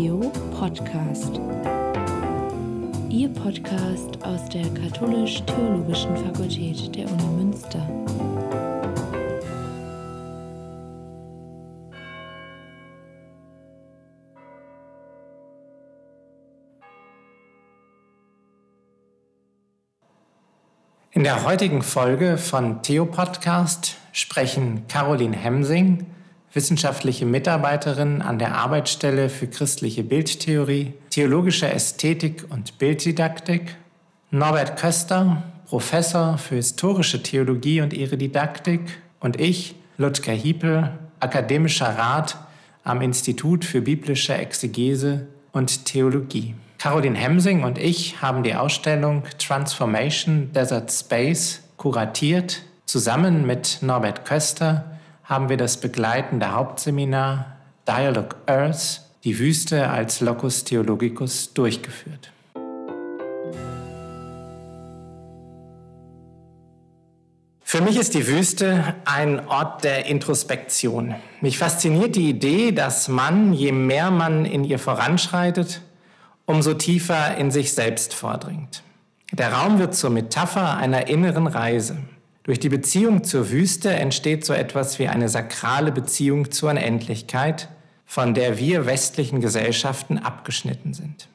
Theo 0.00 0.30
Podcast. 0.56 1.40
Ihr 3.08 3.28
Podcast 3.30 4.22
aus 4.22 4.48
der 4.48 4.62
Katholisch-Theologischen 4.74 6.16
Fakultät 6.16 6.94
der 6.94 7.10
Uni 7.10 7.24
Münster. 7.36 7.84
In 21.10 21.24
der 21.24 21.44
heutigen 21.44 21.82
Folge 21.82 22.38
von 22.38 22.82
Theo 22.82 23.04
Podcast 23.04 23.96
sprechen 24.12 24.86
Caroline 24.86 25.36
Hemsing, 25.36 26.06
wissenschaftliche 26.58 27.24
Mitarbeiterin 27.24 28.20
an 28.20 28.40
der 28.40 28.56
Arbeitsstelle 28.56 29.28
für 29.28 29.46
christliche 29.46 30.02
Bildtheorie, 30.02 30.92
theologische 31.08 31.72
Ästhetik 31.72 32.46
und 32.50 32.78
Bilddidaktik, 32.78 33.76
Norbert 34.32 34.76
Köster, 34.76 35.44
Professor 35.66 36.36
für 36.36 36.56
historische 36.56 37.22
Theologie 37.22 37.80
und 37.80 37.92
ihre 37.92 38.16
Didaktik 38.16 38.80
und 39.20 39.40
ich, 39.40 39.76
Ludger 39.98 40.32
Hiepel, 40.32 40.90
akademischer 41.20 41.96
Rat 41.96 42.36
am 42.82 43.02
Institut 43.02 43.64
für 43.64 43.80
biblische 43.80 44.34
Exegese 44.34 45.28
und 45.52 45.84
Theologie. 45.84 46.56
Caroline 46.78 47.16
Hemsing 47.16 47.62
und 47.62 47.78
ich 47.78 48.20
haben 48.20 48.42
die 48.42 48.56
Ausstellung 48.56 49.22
Transformation 49.38 50.50
Desert 50.52 50.90
Space 50.90 51.60
kuratiert. 51.76 52.62
Zusammen 52.84 53.46
mit 53.46 53.78
Norbert 53.80 54.24
Köster 54.24 54.97
haben 55.28 55.50
wir 55.50 55.58
das 55.58 55.76
begleitende 55.76 56.52
Hauptseminar 56.52 57.58
Dialogue 57.86 58.36
Earth, 58.46 59.02
die 59.24 59.38
Wüste 59.38 59.90
als 59.90 60.20
Locus 60.20 60.64
Theologicus, 60.64 61.52
durchgeführt. 61.52 62.32
Für 67.60 67.82
mich 67.82 67.98
ist 67.98 68.14
die 68.14 68.26
Wüste 68.26 68.94
ein 69.04 69.46
Ort 69.46 69.84
der 69.84 70.06
Introspektion. 70.06 71.14
Mich 71.42 71.58
fasziniert 71.58 72.16
die 72.16 72.30
Idee, 72.30 72.72
dass 72.72 73.08
man, 73.08 73.52
je 73.52 73.72
mehr 73.72 74.10
man 74.10 74.46
in 74.46 74.64
ihr 74.64 74.78
voranschreitet, 74.78 75.82
umso 76.46 76.72
tiefer 76.72 77.36
in 77.36 77.50
sich 77.50 77.74
selbst 77.74 78.14
vordringt. 78.14 78.82
Der 79.32 79.52
Raum 79.52 79.78
wird 79.78 79.94
zur 79.94 80.08
Metapher 80.08 80.78
einer 80.78 81.08
inneren 81.08 81.46
Reise. 81.46 81.98
Durch 82.48 82.58
die 82.58 82.70
Beziehung 82.70 83.24
zur 83.24 83.50
Wüste 83.50 83.90
entsteht 83.90 84.42
so 84.42 84.54
etwas 84.54 84.98
wie 84.98 85.06
eine 85.06 85.28
sakrale 85.28 85.92
Beziehung 85.92 86.50
zur 86.50 86.70
Unendlichkeit, 86.70 87.68
von 88.06 88.32
der 88.32 88.56
wir 88.56 88.86
westlichen 88.86 89.42
Gesellschaften 89.42 90.16
abgeschnitten 90.16 90.94
sind. 90.94 91.28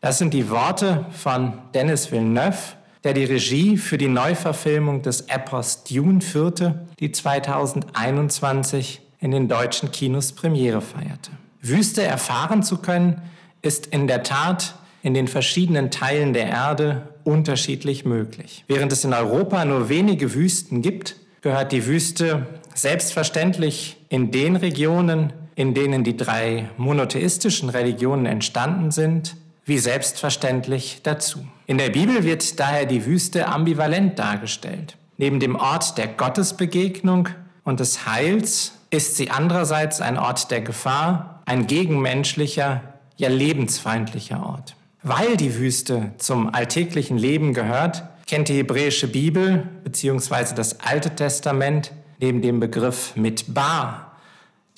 Das 0.00 0.18
sind 0.18 0.34
die 0.34 0.50
Worte 0.50 1.06
von 1.12 1.52
Dennis 1.72 2.10
Villeneuve, 2.10 2.74
der 3.04 3.14
die 3.14 3.22
Regie 3.22 3.76
für 3.76 3.96
die 3.96 4.08
Neuverfilmung 4.08 5.02
des 5.02 5.20
Epos 5.28 5.84
Dune 5.84 6.20
führte, 6.20 6.88
die 6.98 7.12
2021 7.12 9.02
in 9.20 9.30
den 9.30 9.46
deutschen 9.46 9.92
Kinos 9.92 10.32
Premiere 10.32 10.80
feierte. 10.80 11.30
Wüste 11.60 12.02
erfahren 12.02 12.64
zu 12.64 12.78
können, 12.78 13.22
ist 13.62 13.86
in 13.86 14.08
der 14.08 14.24
Tat 14.24 14.74
in 15.04 15.14
den 15.14 15.28
verschiedenen 15.28 15.92
Teilen 15.92 16.32
der 16.32 16.48
Erde 16.48 17.13
unterschiedlich 17.24 18.04
möglich. 18.04 18.64
Während 18.68 18.92
es 18.92 19.04
in 19.04 19.12
Europa 19.12 19.64
nur 19.64 19.88
wenige 19.88 20.34
Wüsten 20.34 20.82
gibt, 20.82 21.16
gehört 21.40 21.72
die 21.72 21.86
Wüste 21.86 22.46
selbstverständlich 22.74 23.96
in 24.08 24.30
den 24.30 24.56
Regionen, 24.56 25.32
in 25.54 25.74
denen 25.74 26.04
die 26.04 26.16
drei 26.16 26.68
monotheistischen 26.76 27.68
Religionen 27.68 28.26
entstanden 28.26 28.90
sind, 28.90 29.36
wie 29.64 29.78
selbstverständlich 29.78 31.00
dazu. 31.02 31.46
In 31.66 31.78
der 31.78 31.90
Bibel 31.90 32.24
wird 32.24 32.60
daher 32.60 32.86
die 32.86 33.06
Wüste 33.06 33.46
ambivalent 33.46 34.18
dargestellt. 34.18 34.96
Neben 35.16 35.40
dem 35.40 35.56
Ort 35.56 35.96
der 35.96 36.08
Gottesbegegnung 36.08 37.28
und 37.62 37.80
des 37.80 38.06
Heils 38.06 38.72
ist 38.90 39.16
sie 39.16 39.30
andererseits 39.30 40.00
ein 40.00 40.18
Ort 40.18 40.50
der 40.50 40.60
Gefahr, 40.60 41.42
ein 41.46 41.66
gegenmenschlicher, 41.66 42.82
ja 43.16 43.28
lebensfeindlicher 43.28 44.44
Ort. 44.44 44.76
Weil 45.06 45.36
die 45.36 45.58
Wüste 45.58 46.12
zum 46.16 46.54
alltäglichen 46.54 47.18
Leben 47.18 47.52
gehört, 47.52 48.04
kennt 48.26 48.48
die 48.48 48.56
hebräische 48.56 49.06
Bibel 49.06 49.68
bzw. 49.84 50.54
das 50.54 50.80
Alte 50.80 51.14
Testament 51.14 51.92
neben 52.20 52.40
dem 52.40 52.58
Begriff 52.58 53.14
Mitbar, 53.14 54.16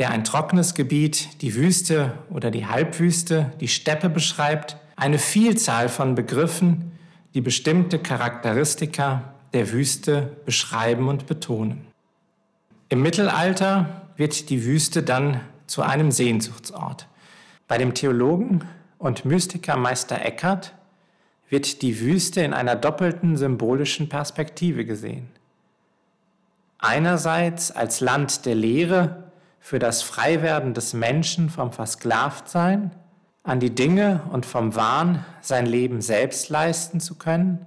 der 0.01 0.11
ein 0.11 0.25
trockenes 0.25 0.75
Gebiet, 0.75 1.41
die 1.43 1.55
Wüste 1.55 2.19
oder 2.29 2.51
die 2.51 2.67
Halbwüste, 2.67 3.53
die 3.61 3.69
Steppe 3.69 4.09
beschreibt, 4.09 4.77
eine 4.97 5.21
Vielzahl 5.21 5.89
von 5.89 6.17
Begriffen, 6.17 6.91
die 7.35 7.41
bestimmte 7.41 8.01
Charakteristika 8.01 9.33
der 9.53 9.71
Wüste 9.71 10.37
beschreiben 10.45 11.07
und 11.07 11.29
betonen. 11.29 11.87
Im 12.89 13.01
Mittelalter 13.01 14.09
wird 14.17 14.51
die 14.51 14.65
Wüste 14.65 15.05
dann 15.05 15.41
zu 15.69 15.83
einem 15.83 16.11
Sehnsuchtsort. 16.11 17.07
Bei 17.69 17.79
dem 17.79 17.95
Theologen 17.95 18.63
und 18.99 19.25
Mystiker 19.25 19.77
Meister 19.77 20.21
Eckhart 20.25 20.75
wird 21.49 21.83
die 21.83 22.01
Wüste 22.01 22.41
in 22.41 22.53
einer 22.53 22.77
doppelten 22.77 23.37
symbolischen 23.37 24.09
Perspektive 24.09 24.85
gesehen. 24.85 25.29
Einerseits 26.79 27.71
als 27.71 28.01
Land 28.01 28.47
der 28.47 28.55
Lehre 28.55 29.25
für 29.61 29.79
das 29.79 30.03
Freiwerden 30.03 30.75
des 30.75 30.93
Menschen 30.93 31.51
vom 31.51 31.73
Versklavtsein, 31.73 32.93
an 33.43 33.61
die 33.61 33.75
Dinge 33.75 34.23
und 34.33 34.45
vom 34.45 34.75
Wahn 34.75 35.25
sein 35.41 35.67
Leben 35.67 36.01
selbst 36.01 36.49
leisten 36.49 37.01
zu 37.01 37.17
können, 37.17 37.65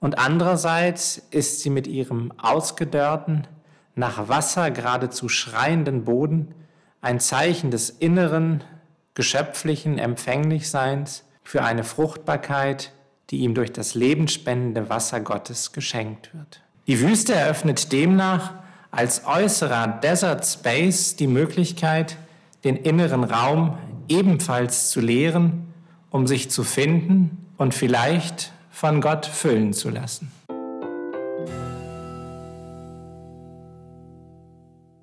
und 0.00 0.18
andererseits 0.18 1.18
ist 1.30 1.60
sie 1.60 1.70
mit 1.70 1.86
ihrem 1.86 2.32
ausgedörrten, 2.38 3.46
nach 3.94 4.28
Wasser 4.28 4.70
geradezu 4.70 5.28
schreienden 5.28 6.04
Boden 6.04 6.54
ein 7.00 7.18
Zeichen 7.18 7.70
des 7.70 7.90
inneren, 7.90 8.62
geschöpflichen 9.18 9.98
Empfänglichseins 9.98 11.24
für 11.42 11.64
eine 11.64 11.82
Fruchtbarkeit, 11.82 12.92
die 13.30 13.38
ihm 13.38 13.52
durch 13.52 13.72
das 13.72 13.96
lebensspendende 13.96 14.90
Wasser 14.90 15.18
Gottes 15.18 15.72
geschenkt 15.72 16.32
wird. 16.32 16.62
Die 16.86 17.00
Wüste 17.00 17.34
eröffnet 17.34 17.90
demnach 17.90 18.52
als 18.92 19.26
äußerer 19.26 19.88
Desert 19.88 20.46
Space 20.46 21.16
die 21.16 21.26
Möglichkeit, 21.26 22.16
den 22.62 22.76
inneren 22.76 23.24
Raum 23.24 23.76
ebenfalls 24.06 24.90
zu 24.90 25.00
leeren, 25.00 25.74
um 26.10 26.28
sich 26.28 26.48
zu 26.48 26.62
finden 26.62 27.44
und 27.56 27.74
vielleicht 27.74 28.52
von 28.70 29.00
Gott 29.00 29.26
füllen 29.26 29.72
zu 29.72 29.90
lassen. 29.90 30.30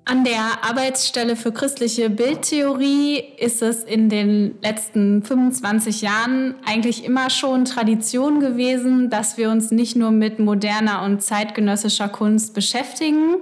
An 0.08 0.22
der 0.22 0.62
Arbeitsstelle 0.62 1.34
für 1.34 1.50
christliche 1.50 2.08
Bildtheorie 2.10 3.24
ist 3.38 3.60
es 3.60 3.82
in 3.82 4.08
den 4.08 4.56
letzten 4.62 5.24
25 5.24 6.00
Jahren 6.00 6.54
eigentlich 6.64 7.04
immer 7.04 7.28
schon 7.28 7.64
Tradition 7.64 8.38
gewesen, 8.38 9.10
dass 9.10 9.36
wir 9.36 9.50
uns 9.50 9.72
nicht 9.72 9.96
nur 9.96 10.12
mit 10.12 10.38
moderner 10.38 11.02
und 11.02 11.24
zeitgenössischer 11.24 12.08
Kunst 12.08 12.54
beschäftigen, 12.54 13.38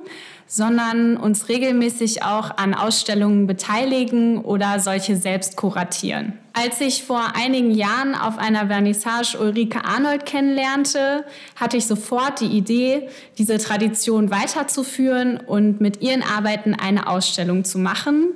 sondern 0.46 1.16
uns 1.16 1.48
regelmäßig 1.48 2.22
auch 2.22 2.56
an 2.56 2.74
Ausstellungen 2.74 3.46
beteiligen 3.46 4.40
oder 4.40 4.80
solche 4.80 5.16
selbst 5.16 5.56
kuratieren. 5.56 6.38
Als 6.52 6.80
ich 6.80 7.02
vor 7.02 7.32
einigen 7.34 7.72
Jahren 7.72 8.14
auf 8.14 8.38
einer 8.38 8.68
Vernissage 8.68 9.36
Ulrike 9.40 9.84
Arnold 9.84 10.24
kennenlernte, 10.24 11.24
hatte 11.56 11.76
ich 11.76 11.86
sofort 11.86 12.40
die 12.40 12.46
Idee, 12.46 13.08
diese 13.38 13.58
Tradition 13.58 14.30
weiterzuführen 14.30 15.38
und 15.38 15.80
mit 15.80 16.00
ihren 16.00 16.22
Arbeiten 16.22 16.74
eine 16.74 17.08
Ausstellung 17.08 17.64
zu 17.64 17.78
machen, 17.78 18.28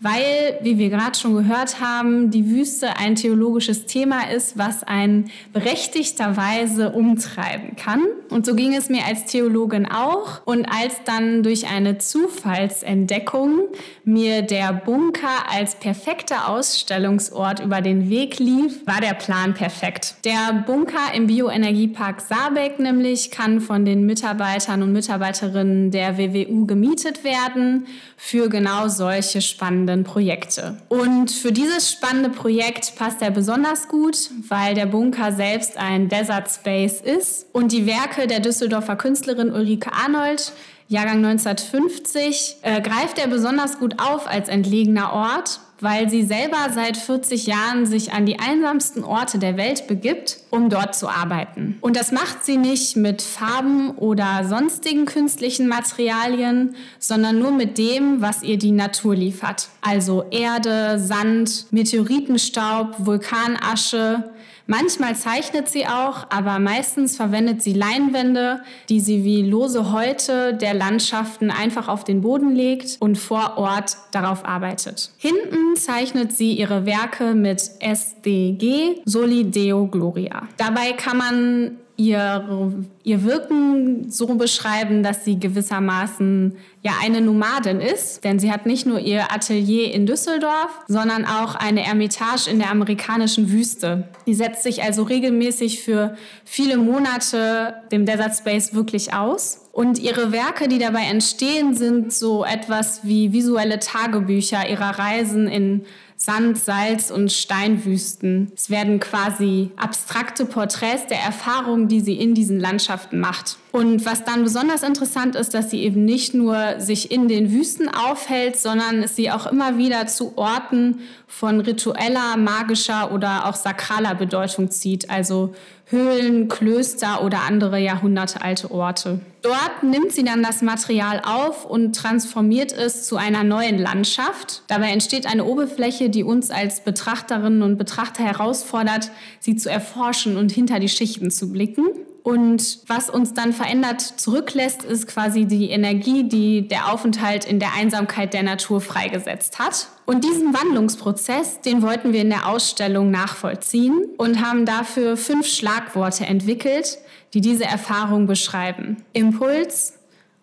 weil, 0.00 0.58
wie 0.62 0.78
wir 0.78 0.90
gerade 0.90 1.18
schon 1.18 1.34
gehört 1.34 1.80
haben, 1.80 2.30
die 2.30 2.50
Wüste 2.50 2.98
ein 2.98 3.14
theologisches 3.14 3.86
Thema 3.86 4.30
ist, 4.30 4.58
was 4.58 4.82
einen 4.82 5.30
berechtigterweise 5.52 6.90
umtreiben 6.90 7.76
kann. 7.76 8.02
Und 8.30 8.44
so 8.44 8.54
ging 8.54 8.74
es 8.74 8.88
mir 8.88 9.04
als 9.06 9.24
Theologin 9.26 9.86
auch. 9.86 10.42
Und 10.44 10.66
als 10.66 10.94
dann 11.04 11.42
durch 11.42 11.68
eine 11.68 11.98
Zufallsentdeckung 11.98 13.60
mir 14.04 14.42
der 14.42 14.72
Bunker 14.72 15.50
als 15.50 15.76
perfekter 15.76 16.48
Ausstellungsort 16.48 17.60
über 17.60 17.80
den 17.80 18.10
Weg 18.10 18.38
lief, 18.38 18.86
war 18.86 19.00
der 19.00 19.14
Plan 19.14 19.54
perfekt. 19.54 20.16
Der 20.24 20.64
Bunker 20.66 21.14
im 21.14 21.28
Bioenergiepark 21.28 22.20
Saarbeck 22.20 22.78
nämlich 22.78 23.30
kann 23.30 23.60
von 23.60 23.84
den 23.84 24.04
Mitarbeitern 24.04 24.82
und 24.82 24.92
Mitarbeiterinnen 24.92 25.90
der 25.90 26.18
WWU 26.18 26.66
gemietet 26.66 27.24
werden 27.24 27.86
für 28.16 28.48
genau 28.48 28.88
solche 28.88 29.40
spannenden 29.40 29.93
spannenden 29.94 30.04
Projekte. 30.04 30.76
Und 30.88 31.30
für 31.30 31.52
dieses 31.52 31.90
spannende 31.90 32.30
Projekt 32.30 32.96
passt 32.96 33.22
er 33.22 33.30
besonders 33.30 33.88
gut, 33.88 34.30
weil 34.48 34.74
der 34.74 34.86
Bunker 34.86 35.32
selbst 35.32 35.76
ein 35.76 36.08
Desert 36.08 36.50
Space 36.50 37.00
ist 37.00 37.46
und 37.52 37.72
die 37.72 37.86
Werke 37.86 38.26
der 38.26 38.40
Düsseldorfer 38.40 38.96
Künstlerin 38.96 39.52
Ulrike 39.52 39.92
Arnold 39.92 40.52
Jahrgang 40.88 41.24
1950, 41.24 42.56
äh, 42.62 42.80
greift 42.82 43.18
er 43.18 43.28
besonders 43.28 43.78
gut 43.78 44.00
auf 44.00 44.26
als 44.26 44.48
entlegener 44.48 45.12
Ort, 45.12 45.60
weil 45.80 46.08
sie 46.08 46.22
selber 46.22 46.58
seit 46.72 46.96
40 46.96 47.46
Jahren 47.46 47.86
sich 47.86 48.12
an 48.12 48.26
die 48.26 48.38
einsamsten 48.38 49.02
Orte 49.02 49.38
der 49.38 49.56
Welt 49.56 49.86
begibt, 49.86 50.38
um 50.50 50.70
dort 50.70 50.94
zu 50.94 51.08
arbeiten. 51.08 51.78
Und 51.80 51.96
das 51.96 52.12
macht 52.12 52.44
sie 52.44 52.56
nicht 52.56 52.96
mit 52.96 53.22
Farben 53.22 53.90
oder 53.92 54.44
sonstigen 54.46 55.04
künstlichen 55.04 55.68
Materialien, 55.68 56.74
sondern 56.98 57.38
nur 57.38 57.50
mit 57.50 57.76
dem, 57.78 58.20
was 58.20 58.42
ihr 58.42 58.58
die 58.58 58.72
Natur 58.72 59.14
liefert. 59.14 59.68
Also 59.80 60.24
Erde, 60.30 60.98
Sand, 60.98 61.66
Meteoritenstaub, 61.70 62.94
Vulkanasche, 62.98 64.30
Manchmal 64.66 65.14
zeichnet 65.14 65.68
sie 65.68 65.86
auch, 65.86 66.26
aber 66.30 66.58
meistens 66.58 67.16
verwendet 67.16 67.62
sie 67.62 67.74
Leinwände, 67.74 68.62
die 68.88 69.00
sie 69.00 69.24
wie 69.24 69.42
lose 69.42 69.92
Häute 69.92 70.54
der 70.54 70.72
Landschaften 70.72 71.50
einfach 71.50 71.88
auf 71.88 72.04
den 72.04 72.22
Boden 72.22 72.54
legt 72.54 72.96
und 73.00 73.16
vor 73.16 73.58
Ort 73.58 73.96
darauf 74.12 74.44
arbeitet. 74.44 75.10
Hinten 75.18 75.76
zeichnet 75.76 76.32
sie 76.32 76.52
ihre 76.52 76.86
Werke 76.86 77.34
mit 77.34 77.70
SDG, 77.80 79.02
Soli 79.04 79.44
Deo 79.44 79.86
Gloria. 79.86 80.48
Dabei 80.56 80.92
kann 80.92 81.18
man 81.18 81.76
ihr, 81.96 82.72
ihr 83.04 83.24
Wirken 83.24 84.10
so 84.10 84.26
beschreiben, 84.34 85.02
dass 85.02 85.24
sie 85.24 85.38
gewissermaßen 85.38 86.56
ja 86.82 86.92
eine 87.02 87.20
Nomadin 87.20 87.80
ist, 87.80 88.24
denn 88.24 88.38
sie 88.38 88.50
hat 88.50 88.66
nicht 88.66 88.86
nur 88.86 88.98
ihr 88.98 89.32
Atelier 89.32 89.92
in 89.92 90.06
Düsseldorf, 90.06 90.70
sondern 90.88 91.24
auch 91.24 91.54
eine 91.54 91.84
Ermitage 91.84 92.50
in 92.50 92.58
der 92.58 92.70
amerikanischen 92.70 93.50
Wüste. 93.50 94.08
Sie 94.26 94.34
setzt 94.34 94.64
sich 94.64 94.82
also 94.82 95.04
regelmäßig 95.04 95.82
für 95.82 96.16
viele 96.44 96.76
Monate 96.76 97.74
dem 97.92 98.06
Desert 98.06 98.36
Space 98.36 98.74
wirklich 98.74 99.14
aus. 99.14 99.60
Und 99.72 99.98
ihre 99.98 100.30
Werke, 100.30 100.68
die 100.68 100.78
dabei 100.78 101.02
entstehen, 101.02 101.74
sind 101.74 102.12
so 102.12 102.44
etwas 102.44 103.00
wie 103.02 103.32
visuelle 103.32 103.80
Tagebücher 103.80 104.68
ihrer 104.68 104.98
Reisen 104.98 105.48
in 105.48 105.84
Sand, 106.24 106.56
Salz 106.56 107.10
und 107.10 107.30
Steinwüsten. 107.30 108.50
Es 108.56 108.70
werden 108.70 108.98
quasi 108.98 109.70
abstrakte 109.76 110.46
Porträts 110.46 111.06
der 111.06 111.18
Erfahrungen, 111.18 111.88
die 111.88 112.00
sie 112.00 112.14
in 112.14 112.34
diesen 112.34 112.58
Landschaften 112.58 113.20
macht. 113.20 113.58
Und 113.74 114.06
was 114.06 114.22
dann 114.22 114.44
besonders 114.44 114.84
interessant 114.84 115.34
ist, 115.34 115.52
dass 115.52 115.68
sie 115.68 115.82
eben 115.82 116.04
nicht 116.04 116.32
nur 116.32 116.78
sich 116.78 117.10
in 117.10 117.26
den 117.26 117.50
Wüsten 117.50 117.88
aufhält, 117.88 118.56
sondern 118.56 119.08
sie 119.08 119.32
auch 119.32 119.48
immer 119.48 119.78
wieder 119.78 120.06
zu 120.06 120.38
Orten 120.38 121.00
von 121.26 121.58
ritueller, 121.58 122.36
magischer 122.36 123.10
oder 123.10 123.46
auch 123.46 123.56
sakraler 123.56 124.14
Bedeutung 124.14 124.70
zieht, 124.70 125.10
also 125.10 125.56
Höhlen, 125.86 126.46
Klöster 126.46 127.24
oder 127.24 127.40
andere 127.48 127.80
jahrhundertealte 127.80 128.70
Orte. 128.70 129.18
Dort 129.42 129.82
nimmt 129.82 130.12
sie 130.12 130.22
dann 130.22 130.44
das 130.44 130.62
Material 130.62 131.20
auf 131.24 131.64
und 131.64 131.96
transformiert 131.96 132.72
es 132.72 133.08
zu 133.08 133.16
einer 133.16 133.42
neuen 133.42 133.78
Landschaft. 133.78 134.62
Dabei 134.68 134.90
entsteht 134.90 135.26
eine 135.26 135.46
Oberfläche, 135.46 136.10
die 136.10 136.22
uns 136.22 136.52
als 136.52 136.84
Betrachterinnen 136.84 137.62
und 137.62 137.76
Betrachter 137.76 138.22
herausfordert, 138.22 139.10
sie 139.40 139.56
zu 139.56 139.68
erforschen 139.68 140.36
und 140.36 140.52
hinter 140.52 140.78
die 140.78 140.88
Schichten 140.88 141.32
zu 141.32 141.50
blicken. 141.50 141.88
Und 142.24 142.78
was 142.86 143.10
uns 143.10 143.34
dann 143.34 143.52
verändert 143.52 144.00
zurücklässt, 144.00 144.82
ist 144.82 145.06
quasi 145.06 145.44
die 145.44 145.68
Energie, 145.68 146.26
die 146.26 146.66
der 146.66 146.90
Aufenthalt 146.90 147.44
in 147.44 147.60
der 147.60 147.74
Einsamkeit 147.74 148.32
der 148.32 148.42
Natur 148.42 148.80
freigesetzt 148.80 149.58
hat. 149.58 149.88
Und 150.06 150.24
diesen 150.24 150.54
Wandlungsprozess, 150.54 151.60
den 151.60 151.82
wollten 151.82 152.14
wir 152.14 152.22
in 152.22 152.30
der 152.30 152.48
Ausstellung 152.48 153.10
nachvollziehen 153.10 154.06
und 154.16 154.40
haben 154.40 154.64
dafür 154.64 155.18
fünf 155.18 155.46
Schlagworte 155.46 156.24
entwickelt, 156.24 156.96
die 157.34 157.42
diese 157.42 157.66
Erfahrung 157.66 158.26
beschreiben. 158.26 159.04
Impuls, 159.12 159.98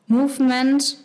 Movement, 0.05 0.97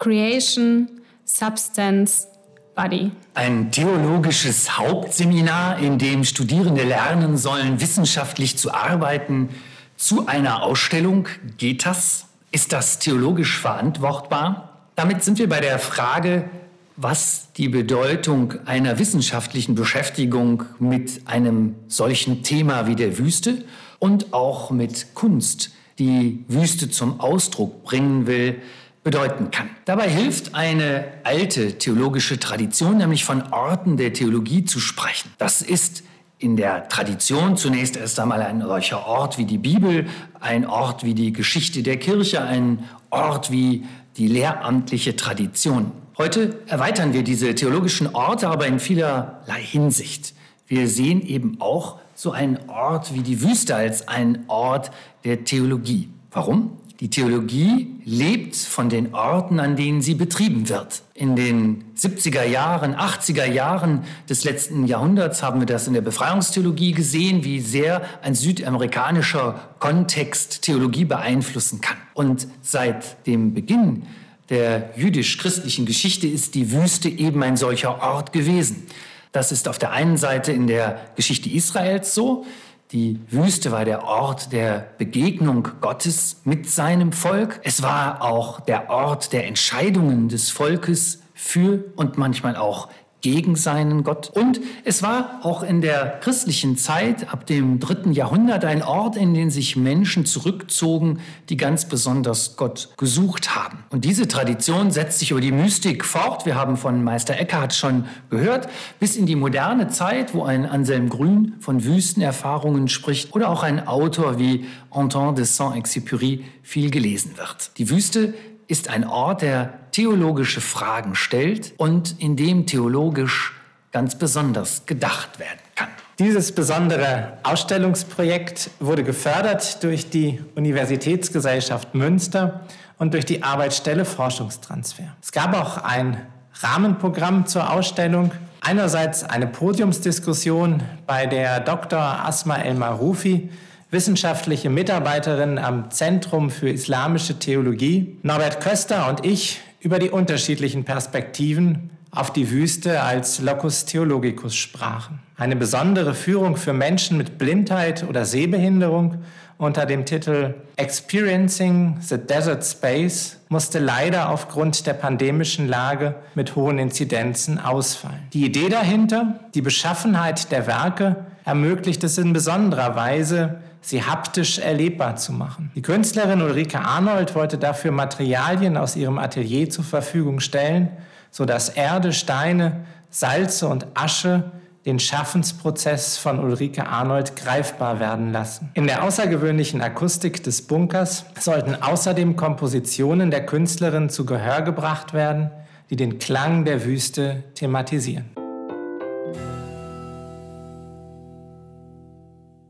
Creation, 0.00 0.90
Substance, 1.24 2.26
Body. 2.74 3.12
Ein 3.34 3.70
theologisches 3.70 4.76
Hauptseminar, 4.76 5.78
in 5.78 5.98
dem 5.98 6.24
Studierende 6.24 6.82
lernen 6.82 7.36
sollen, 7.36 7.80
wissenschaftlich 7.80 8.58
zu 8.58 8.74
arbeiten, 8.74 9.50
zu 9.96 10.26
einer 10.26 10.62
Ausstellung. 10.62 11.28
Geht 11.58 11.86
das? 11.86 12.26
Ist 12.52 12.72
das 12.72 12.98
theologisch 12.98 13.58
verantwortbar? 13.58 14.88
Damit 14.94 15.22
sind 15.22 15.38
wir 15.38 15.48
bei 15.48 15.60
der 15.60 15.78
Frage, 15.78 16.48
was 16.96 17.52
die 17.56 17.68
Bedeutung 17.68 18.54
einer 18.64 18.98
wissenschaftlichen 18.98 19.74
Beschäftigung 19.74 20.64
mit 20.78 21.26
einem 21.26 21.74
solchen 21.88 22.42
Thema 22.42 22.86
wie 22.86 22.94
der 22.94 23.18
Wüste 23.18 23.64
und 23.98 24.32
auch 24.32 24.70
mit 24.70 25.14
Kunst, 25.14 25.72
die 25.98 26.44
Wüste 26.48 26.90
zum 26.90 27.20
Ausdruck 27.20 27.84
bringen 27.84 28.26
will, 28.26 28.60
bedeuten 29.04 29.50
kann. 29.50 29.70
Dabei 29.84 30.08
hilft 30.08 30.54
eine 30.54 31.04
alte 31.22 31.78
theologische 31.78 32.40
Tradition, 32.40 32.96
nämlich 32.96 33.24
von 33.24 33.52
Orten 33.52 33.96
der 33.96 34.12
Theologie 34.12 34.64
zu 34.64 34.80
sprechen. 34.80 35.30
Das 35.38 35.62
ist 35.62 36.02
in 36.38 36.56
der 36.56 36.88
Tradition 36.88 37.56
zunächst 37.56 37.96
erst 37.96 38.20
einmal 38.20 38.42
ein 38.42 38.60
solcher 38.60 39.06
Ort 39.06 39.38
wie 39.38 39.46
die 39.46 39.58
Bibel, 39.58 40.06
ein 40.40 40.66
Ort 40.66 41.02
wie 41.02 41.14
die 41.14 41.32
Geschichte 41.32 41.82
der 41.82 41.96
Kirche, 41.98 42.42
ein 42.42 42.84
Ort 43.10 43.50
wie 43.50 43.84
die 44.16 44.28
lehramtliche 44.28 45.16
Tradition. 45.16 45.92
Heute 46.18 46.58
erweitern 46.66 47.12
wir 47.12 47.22
diese 47.22 47.54
theologischen 47.54 48.14
Orte 48.14 48.48
aber 48.48 48.66
in 48.66 48.80
vielerlei 48.80 49.60
Hinsicht. 49.60 50.34
Wir 50.66 50.88
sehen 50.88 51.20
eben 51.26 51.56
auch 51.60 51.98
so 52.14 52.32
einen 52.32 52.58
Ort 52.68 53.14
wie 53.14 53.20
die 53.20 53.42
Wüste 53.42 53.76
als 53.76 54.08
einen 54.08 54.44
Ort 54.48 54.90
der 55.24 55.44
Theologie. 55.44 56.08
Warum? 56.30 56.78
Die 57.00 57.10
Theologie 57.10 57.88
lebt 58.06 58.56
von 58.56 58.88
den 58.88 59.12
Orten, 59.12 59.60
an 59.60 59.76
denen 59.76 60.00
sie 60.00 60.14
betrieben 60.14 60.68
wird. 60.70 61.02
In 61.12 61.36
den 61.36 61.84
70er 61.94 62.44
Jahren, 62.44 62.94
80er 62.94 63.44
Jahren 63.44 64.04
des 64.30 64.44
letzten 64.44 64.86
Jahrhunderts 64.86 65.42
haben 65.42 65.60
wir 65.60 65.66
das 65.66 65.86
in 65.86 65.92
der 65.92 66.00
Befreiungstheologie 66.00 66.92
gesehen, 66.92 67.44
wie 67.44 67.60
sehr 67.60 68.02
ein 68.22 68.34
südamerikanischer 68.34 69.60
Kontext 69.78 70.62
Theologie 70.62 71.04
beeinflussen 71.04 71.82
kann. 71.82 71.98
Und 72.14 72.48
seit 72.62 73.26
dem 73.26 73.52
Beginn 73.52 74.04
der 74.48 74.90
jüdisch-christlichen 74.96 75.84
Geschichte 75.84 76.26
ist 76.26 76.54
die 76.54 76.72
Wüste 76.72 77.10
eben 77.10 77.42
ein 77.42 77.58
solcher 77.58 78.00
Ort 78.00 78.32
gewesen. 78.32 78.86
Das 79.32 79.52
ist 79.52 79.68
auf 79.68 79.78
der 79.78 79.92
einen 79.92 80.16
Seite 80.16 80.52
in 80.52 80.66
der 80.66 80.98
Geschichte 81.14 81.50
Israels 81.50 82.14
so, 82.14 82.46
die 82.92 83.20
Wüste 83.28 83.72
war 83.72 83.84
der 83.84 84.04
Ort 84.04 84.52
der 84.52 84.86
Begegnung 84.98 85.68
Gottes 85.80 86.40
mit 86.44 86.70
seinem 86.70 87.12
Volk. 87.12 87.60
Es 87.64 87.82
war 87.82 88.22
auch 88.22 88.60
der 88.60 88.90
Ort 88.90 89.32
der 89.32 89.46
Entscheidungen 89.46 90.28
des 90.28 90.50
Volkes 90.50 91.22
für 91.34 91.84
und 91.96 92.16
manchmal 92.16 92.56
auch 92.56 92.88
gegen 93.26 93.56
seinen 93.56 94.04
Gott. 94.04 94.30
Und 94.32 94.60
es 94.84 95.02
war 95.02 95.40
auch 95.42 95.64
in 95.64 95.80
der 95.80 96.20
christlichen 96.20 96.76
Zeit 96.76 97.32
ab 97.32 97.44
dem 97.44 97.80
dritten 97.80 98.12
Jahrhundert 98.12 98.64
ein 98.64 98.84
Ort, 98.84 99.16
in 99.16 99.34
den 99.34 99.50
sich 99.50 99.74
Menschen 99.74 100.26
zurückzogen, 100.26 101.18
die 101.48 101.56
ganz 101.56 101.86
besonders 101.86 102.56
Gott 102.56 102.90
gesucht 102.96 103.56
haben. 103.56 103.78
Und 103.90 104.04
diese 104.04 104.28
Tradition 104.28 104.92
setzt 104.92 105.18
sich 105.18 105.32
über 105.32 105.40
die 105.40 105.50
Mystik 105.50 106.04
fort. 106.04 106.46
Wir 106.46 106.54
haben 106.54 106.76
von 106.76 107.02
Meister 107.02 107.36
Eckhart 107.36 107.74
schon 107.74 108.04
gehört, 108.30 108.68
bis 109.00 109.16
in 109.16 109.26
die 109.26 109.34
moderne 109.34 109.88
Zeit, 109.88 110.32
wo 110.32 110.44
ein 110.44 110.64
Anselm 110.64 111.08
Grün 111.08 111.54
von 111.58 111.84
Wüstenerfahrungen 111.84 112.86
spricht 112.86 113.34
oder 113.34 113.48
auch 113.48 113.64
ein 113.64 113.88
Autor 113.88 114.38
wie 114.38 114.66
Anton 114.92 115.34
de 115.34 115.44
Saint-Exupéry 115.44 116.44
viel 116.62 116.92
gelesen 116.92 117.36
wird. 117.36 117.76
Die 117.76 117.90
Wüste 117.90 118.34
ist 118.68 118.88
ein 118.88 119.06
Ort, 119.06 119.42
der 119.42 119.74
theologische 119.92 120.60
Fragen 120.60 121.14
stellt 121.14 121.72
und 121.76 122.16
in 122.18 122.36
dem 122.36 122.66
theologisch 122.66 123.52
ganz 123.92 124.16
besonders 124.16 124.86
gedacht 124.86 125.38
werden 125.38 125.60
kann. 125.74 125.88
Dieses 126.18 126.52
besondere 126.52 127.34
Ausstellungsprojekt 127.42 128.70
wurde 128.80 129.04
gefördert 129.04 129.82
durch 129.82 130.08
die 130.08 130.40
Universitätsgesellschaft 130.54 131.94
Münster 131.94 132.62
und 132.98 133.12
durch 133.12 133.26
die 133.26 133.42
Arbeitsstelle 133.42 134.04
Forschungstransfer. 134.04 135.14
Es 135.22 135.30
gab 135.32 135.54
auch 135.54 135.78
ein 135.78 136.16
Rahmenprogramm 136.60 137.46
zur 137.46 137.70
Ausstellung. 137.70 138.32
Einerseits 138.62 139.24
eine 139.24 139.46
Podiumsdiskussion, 139.46 140.82
bei 141.06 141.26
der 141.26 141.60
Dr. 141.60 142.00
Asma 142.00 142.56
El-Maroufi 142.56 143.50
wissenschaftliche 143.90 144.68
Mitarbeiterin 144.68 145.58
am 145.58 145.90
Zentrum 145.90 146.50
für 146.50 146.68
Islamische 146.68 147.38
Theologie, 147.38 148.18
Norbert 148.22 148.60
Köster 148.60 149.08
und 149.08 149.24
ich 149.24 149.60
über 149.80 149.98
die 149.98 150.10
unterschiedlichen 150.10 150.84
Perspektiven 150.84 151.90
auf 152.10 152.32
die 152.32 152.50
Wüste 152.50 153.02
als 153.02 153.40
Locus 153.40 153.84
Theologicus 153.84 154.56
sprachen. 154.56 155.20
Eine 155.36 155.54
besondere 155.54 156.14
Führung 156.14 156.56
für 156.56 156.72
Menschen 156.72 157.16
mit 157.16 157.38
Blindheit 157.38 158.04
oder 158.08 158.24
Sehbehinderung 158.24 159.18
unter 159.58 159.86
dem 159.86 160.04
Titel 160.04 160.54
Experiencing 160.76 161.98
the 162.00 162.18
Desert 162.18 162.64
Space 162.64 163.38
musste 163.48 163.78
leider 163.78 164.30
aufgrund 164.30 164.86
der 164.86 164.94
pandemischen 164.94 165.68
Lage 165.68 166.14
mit 166.34 166.56
hohen 166.56 166.78
Inzidenzen 166.78 167.58
ausfallen. 167.58 168.20
Die 168.32 168.44
Idee 168.44 168.68
dahinter, 168.68 169.40
die 169.54 169.62
Beschaffenheit 169.62 170.50
der 170.50 170.66
Werke, 170.66 171.24
ermöglicht 171.44 172.02
es 172.04 172.18
in 172.18 172.32
besonderer 172.32 172.96
Weise, 172.96 173.60
sie 173.86 174.02
haptisch 174.02 174.58
erlebbar 174.58 175.14
zu 175.14 175.32
machen. 175.32 175.70
Die 175.76 175.82
Künstlerin 175.82 176.42
Ulrike 176.42 176.80
Arnold 176.80 177.36
wollte 177.36 177.56
dafür 177.56 177.92
Materialien 177.92 178.76
aus 178.76 178.96
ihrem 178.96 179.18
Atelier 179.18 179.70
zur 179.70 179.84
Verfügung 179.84 180.40
stellen, 180.40 180.88
sodass 181.30 181.68
Erde, 181.68 182.12
Steine, 182.12 182.84
Salze 183.10 183.68
und 183.68 183.86
Asche 183.94 184.50
den 184.86 184.98
Schaffensprozess 184.98 186.18
von 186.18 186.40
Ulrike 186.40 186.86
Arnold 186.86 187.36
greifbar 187.36 188.00
werden 188.00 188.32
lassen. 188.32 188.70
In 188.74 188.88
der 188.88 189.04
außergewöhnlichen 189.04 189.80
Akustik 189.80 190.42
des 190.42 190.62
Bunkers 190.62 191.24
sollten 191.38 191.80
außerdem 191.80 192.34
Kompositionen 192.34 193.30
der 193.30 193.46
Künstlerin 193.46 194.10
zu 194.10 194.26
Gehör 194.26 194.62
gebracht 194.62 195.12
werden, 195.12 195.50
die 195.90 195.96
den 195.96 196.18
Klang 196.18 196.64
der 196.64 196.84
Wüste 196.84 197.44
thematisieren. 197.54 198.26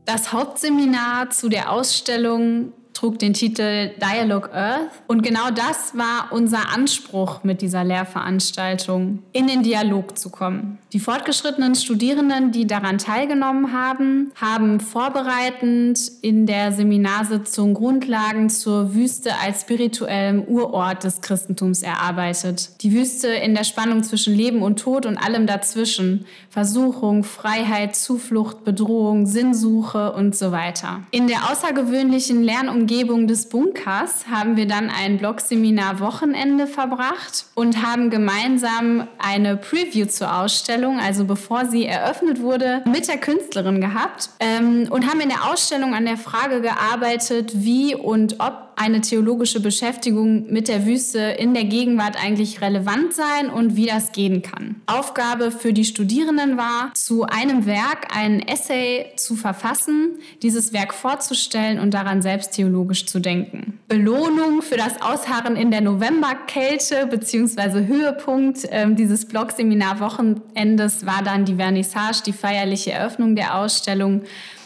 Das 0.07 0.31
Hauptseminar 0.31 1.31
zu 1.31 1.49
der 1.49 1.69
Ausstellung 1.69 2.71
trug 2.97 3.19
den 3.19 3.33
Titel 3.33 3.91
Dialogue 4.01 4.51
Earth. 4.53 4.89
Und 5.05 5.21
genau 5.21 5.51
das 5.51 5.95
war 5.95 6.29
unser 6.31 6.73
Anspruch 6.73 7.43
mit 7.43 7.61
dieser 7.61 7.83
Lehrveranstaltung, 7.83 9.19
in 9.33 9.45
den 9.45 9.61
Dialog 9.61 10.17
zu 10.17 10.29
kommen. 10.29 10.79
Die 10.93 10.99
fortgeschrittenen 10.99 11.75
Studierenden, 11.75 12.51
die 12.51 12.65
daran 12.65 12.97
teilgenommen 12.97 13.71
haben, 13.73 14.31
haben 14.35 14.79
vorbereitend 14.79 15.99
in 16.21 16.47
der 16.47 16.71
Seminarsitzung 16.71 17.75
Grundlagen 17.75 18.49
zur 18.49 18.95
Wüste 18.95 19.31
als 19.43 19.61
spirituellem 19.61 20.43
Urort 20.43 21.03
des 21.03 21.21
Christentums 21.21 21.83
erarbeitet. 21.83 22.81
Die 22.81 22.93
Wüste 22.93 23.27
in 23.27 23.53
der 23.53 23.65
Spannung 23.65 24.01
zwischen 24.01 24.33
Leben 24.33 24.63
und 24.63 24.79
Tod 24.79 25.05
und 25.05 25.17
allem 25.17 25.45
dazwischen. 25.45 26.25
Versuchung, 26.49 27.23
Freiheit, 27.23 27.95
Zuflucht, 27.95 28.63
Bedrohung, 28.63 29.27
Sinnsuche 29.27 30.13
und 30.13 30.35
so 30.35 30.51
weiter. 30.51 31.01
In 31.11 31.27
der 31.27 31.51
außergewöhnlichen 31.51 32.41
Lernumgebung 32.41 32.86
Umgebung 32.87 33.27
des 33.27 33.49
Bunkers 33.49 34.27
haben 34.31 34.55
wir 34.55 34.65
dann 34.65 34.89
ein 34.89 35.17
Blog-Seminar 35.17 35.99
Wochenende 35.99 36.67
verbracht 36.67 37.47
und 37.53 37.85
haben 37.85 38.09
gemeinsam 38.09 39.09
eine 39.17 39.57
Preview 39.57 40.05
zur 40.05 40.33
Ausstellung, 40.33 40.97
also 40.97 41.25
bevor 41.25 41.65
sie 41.65 41.85
eröffnet 41.85 42.41
wurde, 42.41 42.83
mit 42.89 43.09
der 43.09 43.17
Künstlerin 43.17 43.81
gehabt 43.81 44.29
ähm, 44.39 44.87
und 44.89 45.05
haben 45.05 45.19
in 45.19 45.27
der 45.27 45.51
Ausstellung 45.51 45.95
an 45.95 46.05
der 46.05 46.15
Frage 46.15 46.61
gearbeitet, 46.61 47.51
wie 47.55 47.93
und 47.93 48.39
ob 48.39 48.67
eine 48.77 49.01
theologische 49.01 49.59
Beschäftigung 49.59 50.51
mit 50.51 50.67
der 50.67 50.85
Wüste 50.85 51.19
in 51.19 51.55
der 51.55 51.63
Gegenwart 51.63 52.15
eigentlich 52.23 52.61
relevant 52.61 53.11
sein 53.11 53.49
und 53.49 53.75
wie 53.75 53.87
das 53.87 54.11
gehen 54.11 54.43
kann. 54.43 54.75
Aufgabe 54.85 55.49
für 55.51 55.73
die 55.73 55.83
Studierenden 55.83 56.57
war, 56.57 56.91
zu 56.93 57.23
einem 57.23 57.65
Werk 57.65 58.15
ein 58.15 58.47
Essay 58.47 59.07
zu 59.15 59.35
verfassen, 59.35 60.19
dieses 60.43 60.73
Werk 60.73 60.93
vorzustellen 60.93 61.79
und 61.79 61.95
daran 61.95 62.21
selbst 62.21 62.51
theologisch 62.51 62.76
zu 62.85 63.19
denken. 63.19 63.79
Belohnung 63.87 64.61
für 64.61 64.77
das 64.77 65.01
Ausharren 65.01 65.55
in 65.55 65.71
der 65.71 65.81
Novemberkälte 65.81 67.07
bzw. 67.07 67.87
Höhepunkt 67.87 68.65
äh, 68.65 68.93
dieses 68.93 69.27
Blog-Seminar-Wochenendes 69.27 71.05
war 71.05 71.23
dann 71.23 71.45
die 71.45 71.55
Vernissage, 71.55 72.23
die 72.25 72.33
feierliche 72.33 72.91
Eröffnung 72.91 73.35
der 73.35 73.55
Ausstellung 73.55 74.23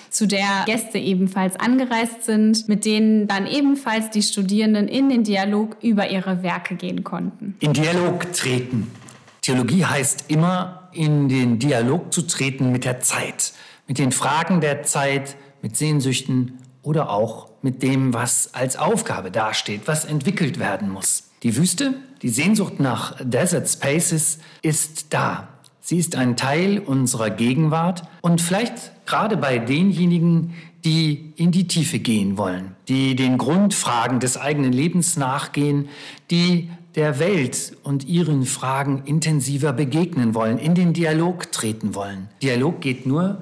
zu 0.09 0.27
der 0.27 0.65
Gäste 0.65 0.97
ebenfalls 0.97 1.55
angereist 1.55 2.23
sind, 2.23 2.67
mit 2.67 2.85
denen 2.85 3.27
dann 3.27 3.47
ebenfalls 3.47 4.09
die 4.09 4.21
Studierenden 4.21 4.87
in 4.87 5.09
den 5.09 5.23
Dialog 5.23 5.77
über 5.81 6.09
ihre 6.09 6.43
Werke 6.43 6.75
gehen 6.75 7.03
konnten. 7.03 7.55
In 7.59 7.73
Dialog 7.73 8.31
treten. 8.33 8.91
Theologie 9.41 9.85
heißt 9.85 10.25
immer, 10.27 10.89
in 10.91 11.29
den 11.29 11.57
Dialog 11.59 12.13
zu 12.13 12.23
treten 12.23 12.71
mit 12.71 12.85
der 12.85 12.99
Zeit, 12.99 13.53
mit 13.87 13.97
den 13.97 14.11
Fragen 14.11 14.61
der 14.61 14.83
Zeit, 14.83 15.37
mit 15.61 15.77
Sehnsüchten 15.77 16.59
oder 16.83 17.09
auch 17.09 17.50
mit 17.61 17.83
dem, 17.83 18.13
was 18.13 18.53
als 18.53 18.77
Aufgabe 18.77 19.31
dasteht, 19.31 19.81
was 19.85 20.05
entwickelt 20.05 20.59
werden 20.59 20.89
muss. 20.89 21.23
Die 21.43 21.55
Wüste, 21.55 21.95
die 22.21 22.29
Sehnsucht 22.29 22.79
nach 22.79 23.15
Desert 23.23 23.67
Spaces 23.67 24.39
ist 24.61 25.13
da. 25.13 25.47
Sie 25.79 25.97
ist 25.97 26.15
ein 26.15 26.37
Teil 26.37 26.79
unserer 26.79 27.31
Gegenwart 27.31 28.03
und 28.21 28.39
vielleicht 28.39 29.05
gerade 29.07 29.37
bei 29.37 29.57
denjenigen, 29.57 30.53
die 30.85 31.33
in 31.35 31.51
die 31.51 31.67
Tiefe 31.67 31.99
gehen 31.99 32.37
wollen, 32.37 32.75
die 32.87 33.15
den 33.15 33.37
Grundfragen 33.37 34.19
des 34.19 34.37
eigenen 34.37 34.71
Lebens 34.71 35.17
nachgehen, 35.17 35.89
die 36.29 36.69
der 36.95 37.19
Welt 37.19 37.77
und 37.83 38.07
ihren 38.07 38.45
Fragen 38.45 39.03
intensiver 39.05 39.73
begegnen 39.73 40.35
wollen, 40.35 40.57
in 40.57 40.75
den 40.75 40.93
Dialog 40.93 41.51
treten 41.51 41.95
wollen. 41.95 42.29
Dialog 42.41 42.81
geht 42.81 43.05
nur, 43.05 43.41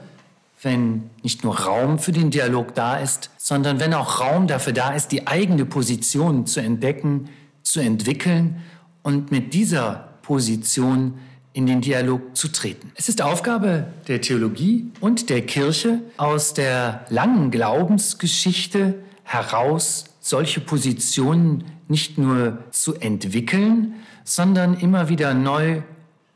wenn 0.61 1.09
nicht 1.23 1.43
nur 1.43 1.57
Raum 1.57 1.99
für 1.99 2.11
den 2.11 2.31
Dialog 2.31 2.75
da 2.75 2.97
ist, 2.97 3.29
sondern 3.37 3.79
wenn 3.79 3.93
auch 3.93 4.19
Raum 4.19 4.47
dafür 4.47 4.73
da 4.73 4.93
ist, 4.93 5.11
die 5.11 5.27
eigene 5.27 5.65
Position 5.65 6.45
zu 6.45 6.59
entdecken, 6.59 7.29
zu 7.63 7.79
entwickeln 7.79 8.61
und 9.01 9.31
mit 9.31 9.53
dieser 9.53 10.09
Position 10.21 11.15
in 11.53 11.65
den 11.65 11.81
Dialog 11.81 12.35
zu 12.35 12.49
treten. 12.49 12.91
Es 12.95 13.09
ist 13.09 13.21
Aufgabe 13.21 13.87
der 14.07 14.21
Theologie 14.21 14.91
und 14.99 15.29
der 15.29 15.45
Kirche, 15.45 15.99
aus 16.17 16.53
der 16.53 17.05
langen 17.09 17.51
Glaubensgeschichte 17.51 18.95
heraus 19.23 20.05
solche 20.19 20.59
Positionen 20.59 21.63
nicht 21.87 22.17
nur 22.17 22.59
zu 22.71 22.95
entwickeln, 22.95 23.95
sondern 24.23 24.75
immer 24.75 25.09
wieder 25.09 25.33
neu 25.33 25.81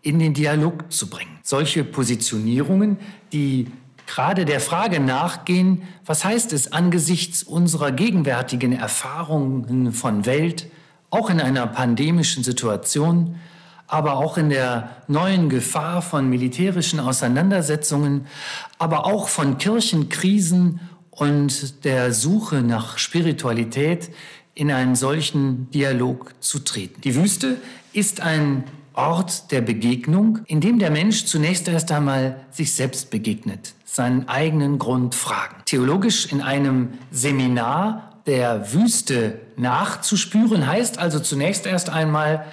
in 0.01 0.19
den 0.19 0.33
Dialog 0.33 0.91
zu 0.91 1.09
bringen. 1.09 1.37
Solche 1.43 1.83
Positionierungen, 1.83 2.97
die 3.31 3.67
gerade 4.07 4.45
der 4.45 4.59
Frage 4.59 4.99
nachgehen, 4.99 5.83
was 6.05 6.25
heißt 6.25 6.53
es 6.53 6.71
angesichts 6.71 7.43
unserer 7.43 7.91
gegenwärtigen 7.91 8.73
Erfahrungen 8.73 9.91
von 9.91 10.25
Welt, 10.25 10.67
auch 11.09 11.29
in 11.29 11.39
einer 11.39 11.67
pandemischen 11.67 12.43
Situation, 12.43 13.35
aber 13.87 14.17
auch 14.17 14.37
in 14.37 14.49
der 14.49 14.89
neuen 15.07 15.49
Gefahr 15.49 16.01
von 16.01 16.29
militärischen 16.29 16.99
Auseinandersetzungen, 16.99 18.25
aber 18.79 19.05
auch 19.05 19.27
von 19.27 19.57
Kirchenkrisen 19.57 20.79
und 21.11 21.85
der 21.85 22.11
Suche 22.13 22.61
nach 22.61 22.97
Spiritualität 22.97 24.09
in 24.55 24.71
einen 24.71 24.95
solchen 24.95 25.69
Dialog 25.71 26.33
zu 26.39 26.59
treten. 26.59 27.01
Die 27.01 27.15
Wüste 27.15 27.57
ist 27.91 28.21
ein 28.21 28.63
Ort 28.93 29.51
der 29.51 29.61
Begegnung, 29.61 30.39
in 30.45 30.61
dem 30.61 30.79
der 30.79 30.91
Mensch 30.91 31.25
zunächst 31.25 31.67
erst 31.67 31.91
einmal 31.91 32.45
sich 32.51 32.73
selbst 32.73 33.09
begegnet, 33.09 33.73
seinen 33.85 34.27
eigenen 34.27 34.77
Grundfragen. 34.77 35.57
Theologisch 35.65 36.31
in 36.31 36.41
einem 36.41 36.89
Seminar 37.11 38.21
der 38.25 38.73
Wüste 38.73 39.39
nachzuspüren 39.57 40.67
heißt 40.67 40.97
also 40.99 41.19
zunächst 41.19 41.65
erst 41.65 41.89
einmal 41.89 42.45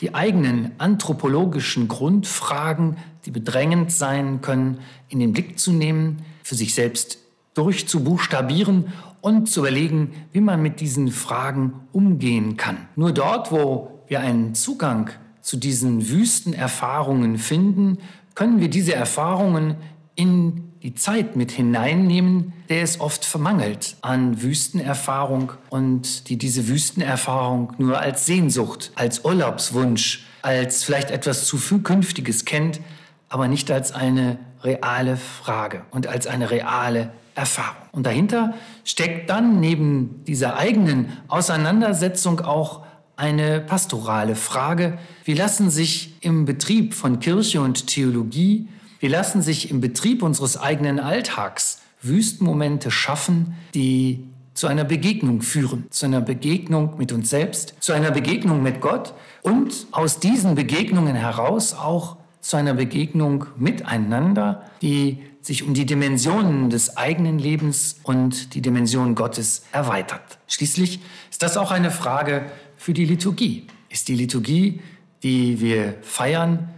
die 0.00 0.14
eigenen 0.14 0.72
anthropologischen 0.78 1.88
Grundfragen, 1.88 2.96
die 3.24 3.30
bedrängend 3.30 3.92
sein 3.92 4.40
können, 4.40 4.80
in 5.08 5.20
den 5.20 5.32
Blick 5.32 5.58
zu 5.58 5.72
nehmen, 5.72 6.24
für 6.42 6.56
sich 6.56 6.74
selbst 6.74 7.18
durchzubuchstabieren 7.54 8.92
und 9.20 9.48
zu 9.48 9.60
überlegen, 9.60 10.12
wie 10.32 10.40
man 10.40 10.60
mit 10.60 10.80
diesen 10.80 11.10
Fragen 11.10 11.74
umgehen 11.92 12.56
kann. 12.56 12.88
Nur 12.96 13.12
dort, 13.12 13.52
wo 13.52 14.02
wir 14.08 14.20
einen 14.20 14.54
Zugang 14.54 15.10
zu 15.44 15.58
diesen 15.58 16.08
Wüstenerfahrungen 16.08 17.36
finden, 17.36 17.98
können 18.34 18.60
wir 18.60 18.68
diese 18.70 18.94
Erfahrungen 18.94 19.76
in 20.16 20.72
die 20.82 20.94
Zeit 20.94 21.36
mit 21.36 21.52
hineinnehmen, 21.52 22.54
der 22.70 22.82
es 22.82 22.98
oft 22.98 23.26
vermangelt 23.26 23.96
an 24.00 24.40
Wüstenerfahrung 24.42 25.52
und 25.68 26.30
die 26.30 26.38
diese 26.38 26.66
Wüstenerfahrung 26.68 27.74
nur 27.76 28.00
als 28.00 28.24
Sehnsucht, 28.24 28.90
als 28.94 29.24
Urlaubswunsch, 29.24 30.24
als 30.40 30.82
vielleicht 30.82 31.10
etwas 31.10 31.46
zukünftiges 31.46 32.46
kennt, 32.46 32.80
aber 33.28 33.46
nicht 33.46 33.70
als 33.70 33.92
eine 33.92 34.38
reale 34.62 35.18
Frage 35.18 35.82
und 35.90 36.06
als 36.06 36.26
eine 36.26 36.50
reale 36.50 37.10
Erfahrung. 37.34 37.82
Und 37.92 38.06
dahinter 38.06 38.54
steckt 38.84 39.28
dann 39.28 39.60
neben 39.60 40.24
dieser 40.24 40.56
eigenen 40.56 41.18
Auseinandersetzung 41.28 42.40
auch 42.40 42.84
eine 43.16 43.60
pastorale 43.60 44.36
Frage. 44.36 44.98
Wie 45.24 45.34
lassen 45.34 45.70
sich 45.70 46.14
im 46.20 46.44
Betrieb 46.44 46.94
von 46.94 47.20
Kirche 47.20 47.60
und 47.60 47.86
Theologie 47.86 48.68
wir 49.04 49.10
lassen 49.10 49.42
sich 49.42 49.70
im 49.70 49.82
Betrieb 49.82 50.22
unseres 50.22 50.56
eigenen 50.56 50.98
Alltags 50.98 51.82
Wüstenmomente 52.00 52.90
schaffen, 52.90 53.54
die 53.74 54.24
zu 54.54 54.66
einer 54.66 54.84
Begegnung 54.84 55.42
führen, 55.42 55.84
zu 55.90 56.06
einer 56.06 56.22
Begegnung 56.22 56.96
mit 56.96 57.12
uns 57.12 57.28
selbst, 57.28 57.74
zu 57.80 57.92
einer 57.92 58.12
Begegnung 58.12 58.62
mit 58.62 58.80
Gott 58.80 59.12
und 59.42 59.88
aus 59.90 60.20
diesen 60.20 60.54
Begegnungen 60.54 61.16
heraus 61.16 61.74
auch 61.74 62.16
zu 62.40 62.56
einer 62.56 62.72
Begegnung 62.72 63.44
miteinander, 63.58 64.62
die 64.80 65.18
sich 65.42 65.64
um 65.64 65.74
die 65.74 65.84
Dimensionen 65.84 66.70
des 66.70 66.96
eigenen 66.96 67.38
Lebens 67.38 67.96
und 68.04 68.54
die 68.54 68.62
Dimension 68.62 69.14
Gottes 69.14 69.64
erweitert. 69.70 70.38
Schließlich 70.48 71.00
ist 71.30 71.42
das 71.42 71.58
auch 71.58 71.70
eine 71.70 71.90
Frage 71.90 72.46
für 72.84 72.92
die 72.92 73.06
Liturgie. 73.06 73.66
Ist 73.88 74.08
die 74.08 74.14
Liturgie, 74.14 74.82
die 75.22 75.58
wir 75.58 75.94
feiern, 76.02 76.68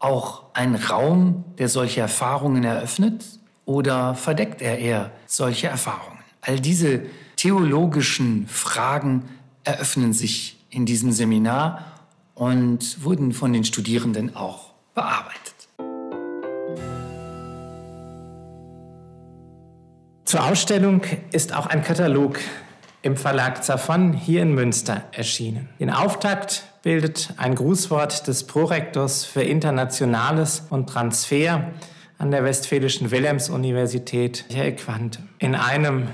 auch 0.00 0.42
ein 0.54 0.74
Raum, 0.74 1.44
der 1.56 1.68
solche 1.68 2.00
Erfahrungen 2.00 2.64
eröffnet? 2.64 3.24
Oder 3.64 4.16
verdeckt 4.16 4.60
er 4.60 4.80
eher 4.80 5.12
solche 5.26 5.68
Erfahrungen? 5.68 6.18
All 6.40 6.58
diese 6.58 7.02
theologischen 7.36 8.48
Fragen 8.48 9.22
eröffnen 9.62 10.12
sich 10.12 10.66
in 10.68 10.84
diesem 10.84 11.12
Seminar 11.12 11.92
und 12.34 13.04
wurden 13.04 13.32
von 13.32 13.52
den 13.52 13.62
Studierenden 13.62 14.34
auch 14.34 14.72
bearbeitet. 14.94 15.68
Zur 20.24 20.44
Ausstellung 20.44 21.02
ist 21.30 21.54
auch 21.54 21.66
ein 21.66 21.84
Katalog 21.84 22.40
im 23.06 23.16
Verlag 23.16 23.62
Zafon 23.62 24.12
hier 24.12 24.42
in 24.42 24.52
Münster 24.52 25.04
erschienen. 25.12 25.68
Den 25.78 25.90
Auftakt 25.90 26.64
bildet 26.82 27.32
ein 27.36 27.54
Grußwort 27.54 28.26
des 28.26 28.44
Prorektors 28.44 29.24
für 29.24 29.42
Internationales 29.42 30.64
und 30.70 30.88
Transfer 30.88 31.70
an 32.18 32.30
der 32.30 32.44
Westfälischen 32.44 33.10
Wilhelms-Universität, 33.10 34.44
Michael 34.48 34.74
Quante. 34.76 35.20
In 35.38 35.54
einem 35.54 36.08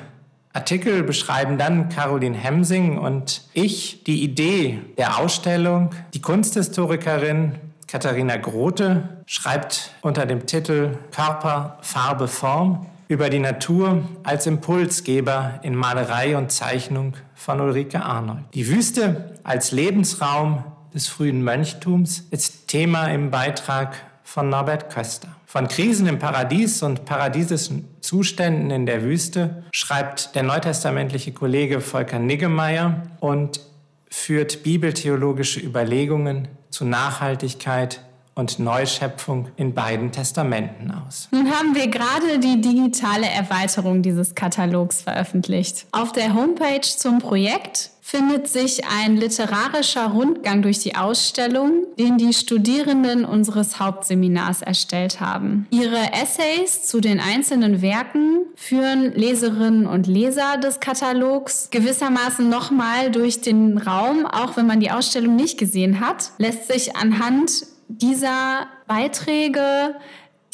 Artikel 0.53 1.03
beschreiben 1.03 1.57
dann 1.57 1.89
Caroline 1.89 2.37
Hemsing 2.37 2.99
und 2.99 3.43
ich 3.55 4.05
die 4.05 4.23
Idee 4.23 4.81
der 4.99 5.19
Ausstellung. 5.19 5.91
Die 6.13 6.21
Kunsthistorikerin 6.21 7.55
Katharina 7.87 8.37
Grote 8.37 9.23
schreibt 9.27 9.93
unter 10.03 10.27
dem 10.27 10.47
Titel 10.47 10.99
Körper, 11.11 11.79
Farbe, 11.81 12.29
Form 12.29 12.87
über 13.13 13.29
die 13.29 13.39
Natur 13.39 14.09
als 14.23 14.47
Impulsgeber 14.47 15.61
in 15.63 15.75
Malerei 15.75 16.37
und 16.37 16.51
Zeichnung 16.51 17.13
von 17.35 17.61
Ulrike 17.61 18.03
Arnold. 18.03 18.45
Die 18.55 18.69
Wüste 18.69 19.35
als 19.45 19.71
Lebensraum 19.71 20.65
des 20.95 21.09
frühen 21.09 21.45
Mönchtums 21.45 22.27
ist 22.31 22.69
Thema 22.69 23.09
im 23.09 23.31
Beitrag 23.31 23.97
von 24.23 24.49
Norbert 24.49 24.89
Köster. 24.89 25.29
Von 25.45 25.69
Krisen 25.69 26.07
im 26.07 26.19
Paradies 26.19 26.83
und 26.83 27.05
paradiesischen 27.05 27.87
Zuständen 28.01 28.71
in 28.71 28.87
der 28.87 29.03
Wüste 29.03 29.63
schreibt 29.73 30.35
der 30.35 30.43
neutestamentliche 30.43 31.33
Kollege 31.33 31.83
Volker 31.83 32.19
Niggemeier 32.19 33.03
und 33.21 33.61
führt 34.09 34.63
bibeltheologische 34.63 35.61
Überlegungen 35.61 36.49
zu 36.71 36.87
Nachhaltigkeit 36.87 38.01
und 38.35 38.59
Neuschöpfung 38.59 39.49
in 39.57 39.75
beiden 39.75 40.13
Testamenten 40.13 40.91
aus. 40.91 41.29
Nun 41.31 41.51
haben 41.51 41.75
wir 41.75 41.89
gerade 41.89 42.39
die 42.39 42.61
digitale 42.61 43.27
Erweiterung 43.27 44.03
dieses 44.03 44.35
Katalogs 44.35 45.03
veröffentlicht. 45.03 45.87
Auf 45.93 46.13
der 46.13 46.35
Homepage 46.35 46.81
zum 46.81 47.19
Projekt 47.19 47.91
findet 48.05 48.49
sich 48.49 48.83
ein 48.85 49.17
literarischer 49.17 50.09
Rundgang 50.09 50.61
durch 50.61 50.81
die 50.81 50.97
Ausstellung, 50.97 51.87
den 51.99 52.19
die 52.19 52.35
Studierenden 52.35 53.25
unseres 53.25 53.79
Hauptseminars 53.79 54.61
erstellt 54.61 55.21
haben. 55.21 55.67
Ihre 55.71 56.13
Essays 56.13 56.87
zu 56.87 57.01
den 57.01 57.21
einzelnen 57.21 57.81
Werken 57.81 58.45
führen 58.55 59.13
Leserinnen 59.15 59.87
und 59.87 60.07
Leser 60.07 60.59
des 60.59 60.81
Katalogs 60.81 61.69
gewissermaßen 61.71 62.49
nochmal 62.49 63.11
durch 63.11 63.41
den 63.41 63.79
Raum, 63.79 64.27
auch 64.27 64.57
wenn 64.57 64.67
man 64.67 64.81
die 64.81 64.91
Ausstellung 64.91 65.37
nicht 65.37 65.57
gesehen 65.57 66.01
hat, 66.01 66.33
lässt 66.39 66.67
sich 66.67 66.97
anhand 66.97 67.67
dieser 67.99 68.67
Beiträge 68.87 69.97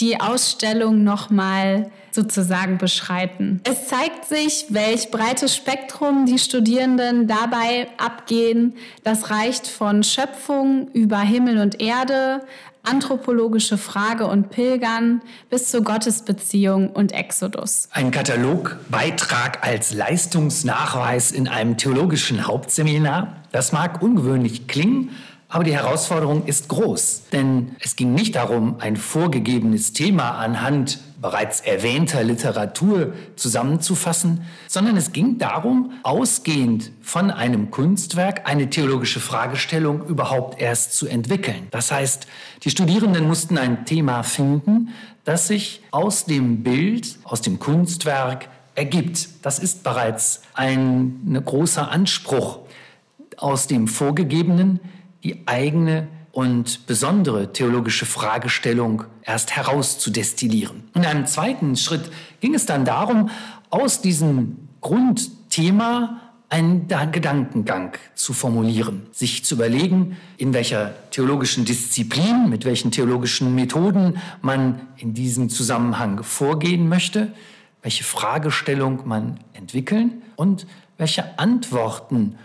die 0.00 0.20
Ausstellung 0.20 1.02
nochmal 1.02 1.90
sozusagen 2.12 2.78
beschreiten. 2.78 3.60
Es 3.64 3.88
zeigt 3.88 4.24
sich, 4.24 4.66
welch 4.70 5.10
breites 5.10 5.54
Spektrum 5.54 6.26
die 6.26 6.38
Studierenden 6.38 7.26
dabei 7.26 7.88
abgehen. 7.98 8.74
Das 9.04 9.30
reicht 9.30 9.66
von 9.66 10.02
Schöpfung 10.02 10.88
über 10.92 11.18
Himmel 11.18 11.58
und 11.58 11.80
Erde, 11.80 12.42
anthropologische 12.84 13.76
Frage 13.76 14.26
und 14.26 14.50
Pilgern 14.50 15.20
bis 15.50 15.70
zur 15.70 15.82
Gottesbeziehung 15.82 16.90
und 16.90 17.12
Exodus. 17.12 17.88
Ein 17.92 18.10
Katalogbeitrag 18.10 19.64
als 19.66 19.92
Leistungsnachweis 19.92 21.32
in 21.32 21.48
einem 21.48 21.76
theologischen 21.76 22.46
Hauptseminar, 22.46 23.36
das 23.52 23.72
mag 23.72 24.00
ungewöhnlich 24.00 24.68
klingen, 24.68 25.10
aber 25.50 25.64
die 25.64 25.72
Herausforderung 25.72 26.44
ist 26.44 26.68
groß, 26.68 27.22
denn 27.32 27.74
es 27.80 27.96
ging 27.96 28.12
nicht 28.12 28.36
darum, 28.36 28.76
ein 28.80 28.96
vorgegebenes 28.96 29.94
Thema 29.94 30.32
anhand 30.32 30.98
bereits 31.22 31.60
erwähnter 31.62 32.22
Literatur 32.22 33.14
zusammenzufassen, 33.34 34.42
sondern 34.68 34.96
es 34.96 35.12
ging 35.12 35.38
darum, 35.38 35.92
ausgehend 36.02 36.92
von 37.00 37.30
einem 37.30 37.70
Kunstwerk 37.70 38.46
eine 38.48 38.68
theologische 38.68 39.20
Fragestellung 39.20 40.06
überhaupt 40.06 40.60
erst 40.60 40.92
zu 40.96 41.08
entwickeln. 41.08 41.66
Das 41.70 41.90
heißt, 41.90 42.26
die 42.62 42.70
Studierenden 42.70 43.26
mussten 43.26 43.56
ein 43.56 43.86
Thema 43.86 44.22
finden, 44.22 44.90
das 45.24 45.48
sich 45.48 45.82
aus 45.90 46.26
dem 46.26 46.62
Bild, 46.62 47.18
aus 47.24 47.40
dem 47.40 47.58
Kunstwerk 47.58 48.48
ergibt. 48.74 49.28
Das 49.42 49.58
ist 49.58 49.82
bereits 49.82 50.42
ein, 50.54 51.20
ein 51.26 51.42
großer 51.44 51.90
Anspruch 51.90 52.60
aus 53.36 53.66
dem 53.66 53.88
Vorgegebenen 53.88 54.80
die 55.24 55.46
eigene 55.46 56.08
und 56.32 56.86
besondere 56.86 57.52
theologische 57.52 58.06
Fragestellung 58.06 59.04
erst 59.22 59.56
herauszudestillieren. 59.56 60.84
In 60.94 61.04
einem 61.04 61.26
zweiten 61.26 61.76
Schritt 61.76 62.10
ging 62.40 62.54
es 62.54 62.66
dann 62.66 62.84
darum, 62.84 63.30
aus 63.70 64.00
diesem 64.00 64.68
Grundthema 64.80 66.20
einen 66.50 66.88
Gedankengang 66.88 67.92
zu 68.14 68.32
formulieren, 68.32 69.06
sich 69.12 69.44
zu 69.44 69.56
überlegen, 69.56 70.16
in 70.38 70.54
welcher 70.54 70.94
theologischen 71.10 71.64
Disziplin, 71.64 72.48
mit 72.48 72.64
welchen 72.64 72.90
theologischen 72.90 73.54
Methoden 73.54 74.18
man 74.40 74.80
in 74.96 75.12
diesem 75.12 75.50
Zusammenhang 75.50 76.22
vorgehen 76.22 76.88
möchte, 76.88 77.32
welche 77.82 78.04
Fragestellung 78.04 79.06
man 79.06 79.40
entwickeln 79.52 80.22
und 80.36 80.66
welche 80.96 81.38
Antworten 81.38 82.36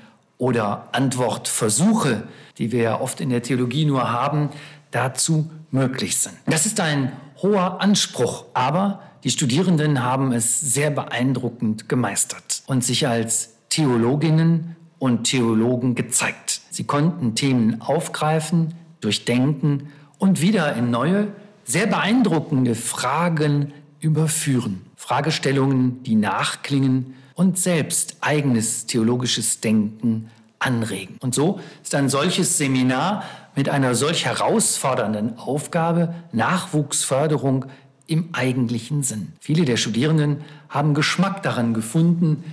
oder 0.44 0.90
Antwortversuche, 0.92 2.24
die 2.58 2.74
wir 2.74 2.84
ja 2.84 3.00
oft 3.00 3.22
in 3.22 3.30
der 3.30 3.42
Theologie 3.42 3.86
nur 3.86 4.12
haben, 4.12 4.50
dazu 4.92 5.50
möglich 5.72 6.18
sind. 6.18 6.36
Das 6.48 6.66
ist 6.66 6.82
ein 6.82 7.14
hoher 7.42 7.80
Anspruch, 7.80 8.44
aber 8.54 9.00
die 9.24 9.30
Studierenden 9.30 10.04
haben 10.04 10.34
es 10.34 10.60
sehr 10.60 10.92
beeindruckend 10.92 11.88
gemeistert 11.88 12.62
und 12.68 12.84
sich 12.84 13.08
als 13.08 13.52
Theologinnen 13.70 14.76
und 15.00 15.24
Theologen 15.24 15.96
gezeigt. 15.96 16.60
Sie 16.72 16.84
konnten 16.84 17.36
Themen 17.36 17.80
aufgreifen, 17.80 18.74
durchdenken 19.00 19.94
und 20.18 20.42
wieder 20.42 20.76
in 20.76 20.92
neue, 20.92 21.30
sehr 21.64 21.88
beeindruckende 21.88 22.76
Fragen 22.76 23.72
überführen. 24.02 24.82
Fragestellungen, 25.04 26.02
die 26.04 26.16
nachklingen 26.16 27.16
und 27.34 27.60
selbst 27.60 28.16
eigenes 28.22 28.86
theologisches 28.86 29.60
Denken 29.60 30.30
anregen. 30.60 31.18
Und 31.20 31.36
so 31.36 31.60
ist 31.84 31.94
ein 31.94 32.08
solches 32.08 32.58
Seminar 32.58 33.26
mit 33.54 33.68
einer 33.68 33.96
solch 33.96 34.24
herausfordernden 34.24 35.38
Aufgabe 35.38 36.16
Nachwuchsförderung 36.32 37.66
im 38.08 38.30
eigentlichen 38.32 39.04
Sinn. 39.04 39.34
Viele 39.42 39.66
der 39.66 39.76
Studierenden 39.76 40.38
haben 40.70 40.94
Geschmack 40.94 41.44
daran 41.44 41.74
gefunden, 41.74 42.46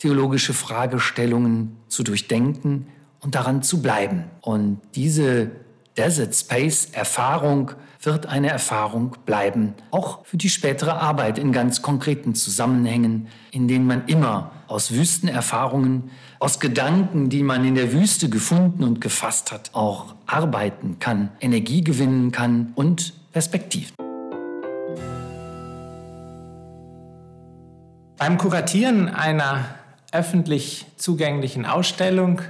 theologische 0.00 0.54
Fragestellungen 0.54 1.76
zu 1.86 2.02
durchdenken 2.02 2.88
und 3.20 3.36
daran 3.36 3.62
zu 3.62 3.80
bleiben. 3.80 4.24
Und 4.40 4.80
diese 4.96 5.52
Desert 5.96 6.34
Space 6.34 6.88
Erfahrung 6.92 7.72
wird 8.00 8.24
eine 8.24 8.48
Erfahrung 8.48 9.16
bleiben, 9.26 9.74
auch 9.90 10.24
für 10.24 10.38
die 10.38 10.48
spätere 10.48 10.94
Arbeit 10.94 11.38
in 11.38 11.52
ganz 11.52 11.82
konkreten 11.82 12.34
Zusammenhängen, 12.34 13.28
in 13.50 13.68
denen 13.68 13.86
man 13.86 14.06
immer 14.06 14.52
aus 14.68 14.92
Wüstenerfahrungen, 14.92 16.10
aus 16.38 16.60
Gedanken, 16.60 17.28
die 17.28 17.42
man 17.42 17.66
in 17.66 17.74
der 17.74 17.92
Wüste 17.92 18.30
gefunden 18.30 18.84
und 18.84 19.02
gefasst 19.02 19.52
hat, 19.52 19.70
auch 19.74 20.14
arbeiten 20.26 20.98
kann, 20.98 21.28
Energie 21.40 21.84
gewinnen 21.84 22.32
kann 22.32 22.72
und 22.74 23.12
Perspektiven. 23.32 23.94
Beim 28.16 28.38
Kuratieren 28.38 29.10
einer 29.10 29.66
öffentlich 30.10 30.86
zugänglichen 30.96 31.66
Ausstellung 31.66 32.40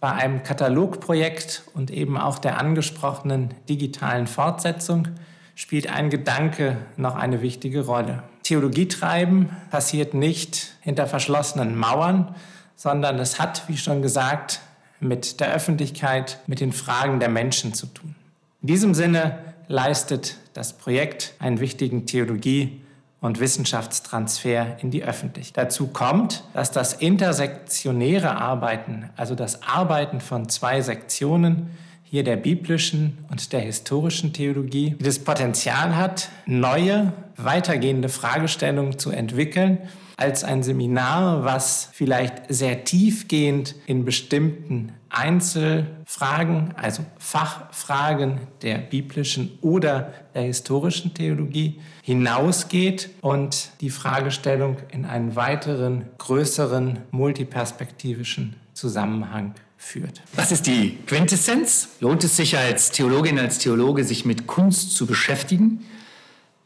bei 0.00 0.12
einem 0.12 0.42
Katalogprojekt 0.42 1.62
und 1.74 1.90
eben 1.90 2.16
auch 2.16 2.38
der 2.38 2.58
angesprochenen 2.58 3.54
digitalen 3.68 4.26
Fortsetzung 4.26 5.08
spielt 5.54 5.90
ein 5.92 6.08
Gedanke 6.08 6.78
noch 6.96 7.16
eine 7.16 7.42
wichtige 7.42 7.84
Rolle. 7.84 8.22
Theologie 8.42 8.88
treiben 8.88 9.50
passiert 9.70 10.14
nicht 10.14 10.72
hinter 10.80 11.06
verschlossenen 11.06 11.76
Mauern, 11.76 12.34
sondern 12.76 13.18
es 13.18 13.38
hat, 13.38 13.68
wie 13.68 13.76
schon 13.76 14.00
gesagt, 14.00 14.60
mit 15.00 15.40
der 15.40 15.52
Öffentlichkeit, 15.52 16.38
mit 16.46 16.60
den 16.60 16.72
Fragen 16.72 17.20
der 17.20 17.28
Menschen 17.28 17.74
zu 17.74 17.86
tun. 17.86 18.14
In 18.62 18.68
diesem 18.68 18.94
Sinne 18.94 19.38
leistet 19.68 20.36
das 20.54 20.72
Projekt 20.72 21.34
einen 21.38 21.60
wichtigen 21.60 22.06
Theologie- 22.06 22.80
und 23.20 23.38
Wissenschaftstransfer 23.38 24.78
in 24.80 24.90
die 24.90 25.04
Öffentlichkeit. 25.04 25.66
Dazu 25.66 25.88
kommt, 25.88 26.44
dass 26.54 26.70
das 26.70 26.94
intersektionäre 26.94 28.36
Arbeiten, 28.36 29.10
also 29.16 29.34
das 29.34 29.62
Arbeiten 29.62 30.20
von 30.20 30.48
zwei 30.48 30.80
Sektionen, 30.80 31.70
hier 32.02 32.24
der 32.24 32.36
biblischen 32.36 33.18
und 33.30 33.52
der 33.52 33.60
historischen 33.60 34.32
Theologie, 34.32 34.96
das 34.98 35.20
Potenzial 35.20 35.94
hat, 35.94 36.28
neue, 36.44 37.12
weitergehende 37.36 38.08
Fragestellungen 38.08 38.98
zu 38.98 39.10
entwickeln, 39.10 39.78
als 40.20 40.44
ein 40.44 40.62
Seminar, 40.62 41.44
was 41.44 41.88
vielleicht 41.92 42.42
sehr 42.48 42.84
tiefgehend 42.84 43.74
in 43.86 44.04
bestimmten 44.04 44.92
Einzelfragen, 45.08 46.74
also 46.76 47.04
Fachfragen 47.18 48.38
der 48.62 48.78
biblischen 48.78 49.58
oder 49.60 50.12
der 50.34 50.42
historischen 50.42 51.14
Theologie 51.14 51.80
hinausgeht 52.02 53.10
und 53.20 53.70
die 53.80 53.90
Fragestellung 53.90 54.76
in 54.92 55.04
einen 55.04 55.36
weiteren, 55.36 56.04
größeren, 56.18 57.00
multiperspektivischen 57.10 58.56
Zusammenhang 58.74 59.54
führt. 59.76 60.22
Was 60.34 60.52
ist 60.52 60.66
die 60.66 60.98
Quintessenz? 61.06 61.88
Lohnt 62.00 62.22
es 62.22 62.36
sich 62.36 62.56
als 62.56 62.90
Theologin, 62.90 63.38
als 63.38 63.58
Theologe, 63.58 64.04
sich 64.04 64.24
mit 64.24 64.46
Kunst 64.46 64.94
zu 64.94 65.06
beschäftigen? 65.06 65.84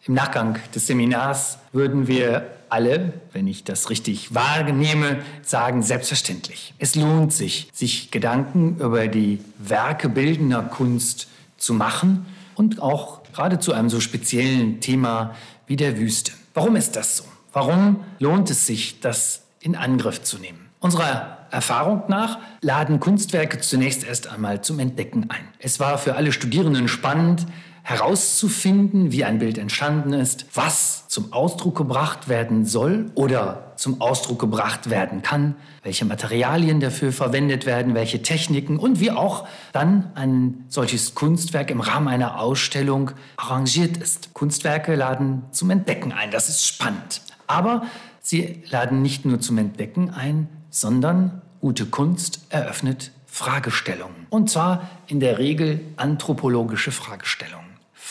Im 0.07 0.15
Nachgang 0.15 0.59
des 0.75 0.87
Seminars 0.87 1.59
würden 1.73 2.09
wir 2.09 2.51
alle, 2.75 3.13
wenn 3.33 3.47
ich 3.47 3.63
das 3.63 3.89
richtig 3.89 4.35
wahrnehme, 4.35 5.23
sagen 5.43 5.85
selbstverständlich. 5.85 6.75
Es 6.79 6.97
lohnt 6.97 7.33
sich, 7.33 7.69
sich 7.73 8.11
Gedanken 8.11 8.79
über 8.81 9.07
die 9.07 9.39
Werke 9.59 10.09
bildender 10.09 10.61
Kunst 10.63 11.29
zu 11.57 11.73
machen 11.73 12.27
und 12.57 12.83
auch 12.83 13.23
gerade 13.33 13.61
zu 13.61 13.73
einem 13.73 13.89
so 13.89 14.01
speziellen 14.01 14.81
Thema 14.81 15.37
wie 15.69 15.77
der 15.77 15.99
Wüste. 15.99 16.33
Warum 16.53 16.75
ist 16.75 16.97
das 16.97 17.19
so? 17.19 17.25
Warum 17.53 18.03
lohnt 18.19 18.51
es 18.51 18.67
sich, 18.67 18.99
das 18.99 19.43
in 19.61 19.77
Angriff 19.77 20.23
zu 20.23 20.39
nehmen? 20.39 20.59
Unserer 20.81 21.47
Erfahrung 21.53 22.03
nach 22.09 22.41
laden 22.61 22.99
Kunstwerke 22.99 23.61
zunächst 23.61 24.03
erst 24.03 24.27
einmal 24.27 24.63
zum 24.63 24.81
Entdecken 24.81 25.31
ein. 25.31 25.47
Es 25.61 25.79
war 25.79 25.97
für 25.97 26.17
alle 26.17 26.33
Studierenden 26.33 26.89
spannend, 26.89 27.47
herauszufinden, 27.85 29.13
wie 29.13 29.25
ein 29.25 29.39
Bild 29.39 29.59
entstanden 29.59 30.15
ist, 30.15 30.47
was 30.55 31.07
zum 31.09 31.35
Ausdruck 31.35 31.77
gebracht 31.77 32.29
werden 32.29 32.65
soll 32.65 33.11
oder 33.15 33.75
zum 33.77 34.01
Ausdruck 34.01 34.39
gebracht 34.41 34.89
werden 34.89 35.21
kann, 35.21 35.55
welche 35.83 36.07
Materialien 36.07 36.81
dafür 36.81 37.13
verwendet 37.13 37.67
werden, 37.67 37.95
welche 37.95 38.23
Techniken 38.23 38.79
und 38.79 39.01
wie 39.01 39.11
auch 39.11 39.47
dann 39.73 40.11
ein 40.15 40.65
solches 40.69 41.15
Kunstwerk 41.15 41.71
im 41.71 41.83
Rahmen 41.83 42.09
einer 42.09 42.41
Ausstellung 42.41 43.11
arrangiert 43.37 43.99
ist. 43.99 44.33
Kunstwerke 44.33 44.95
laden 44.95 45.43
zum 45.51 45.69
Entdecken 45.69 46.11
ein, 46.13 46.31
das 46.31 46.49
ist 46.49 46.67
spannend. 46.67 47.21
Aber 47.47 47.83
sie 48.23 48.63
laden 48.71 49.03
nicht 49.03 49.27
nur 49.27 49.41
zum 49.41 49.59
Entdecken 49.59 50.09
ein, 50.09 50.49
sondern 50.71 51.43
gute 51.61 51.85
Kunst 51.85 52.47
eröffnet 52.49 53.13
Fragestellungen. 53.27 54.27
Und 54.31 54.49
zwar 54.49 54.89
in 55.07 55.21
der 55.21 55.39
Regel 55.39 55.81
anthropologische 55.97 56.93
Fragestellungen. 56.93 57.64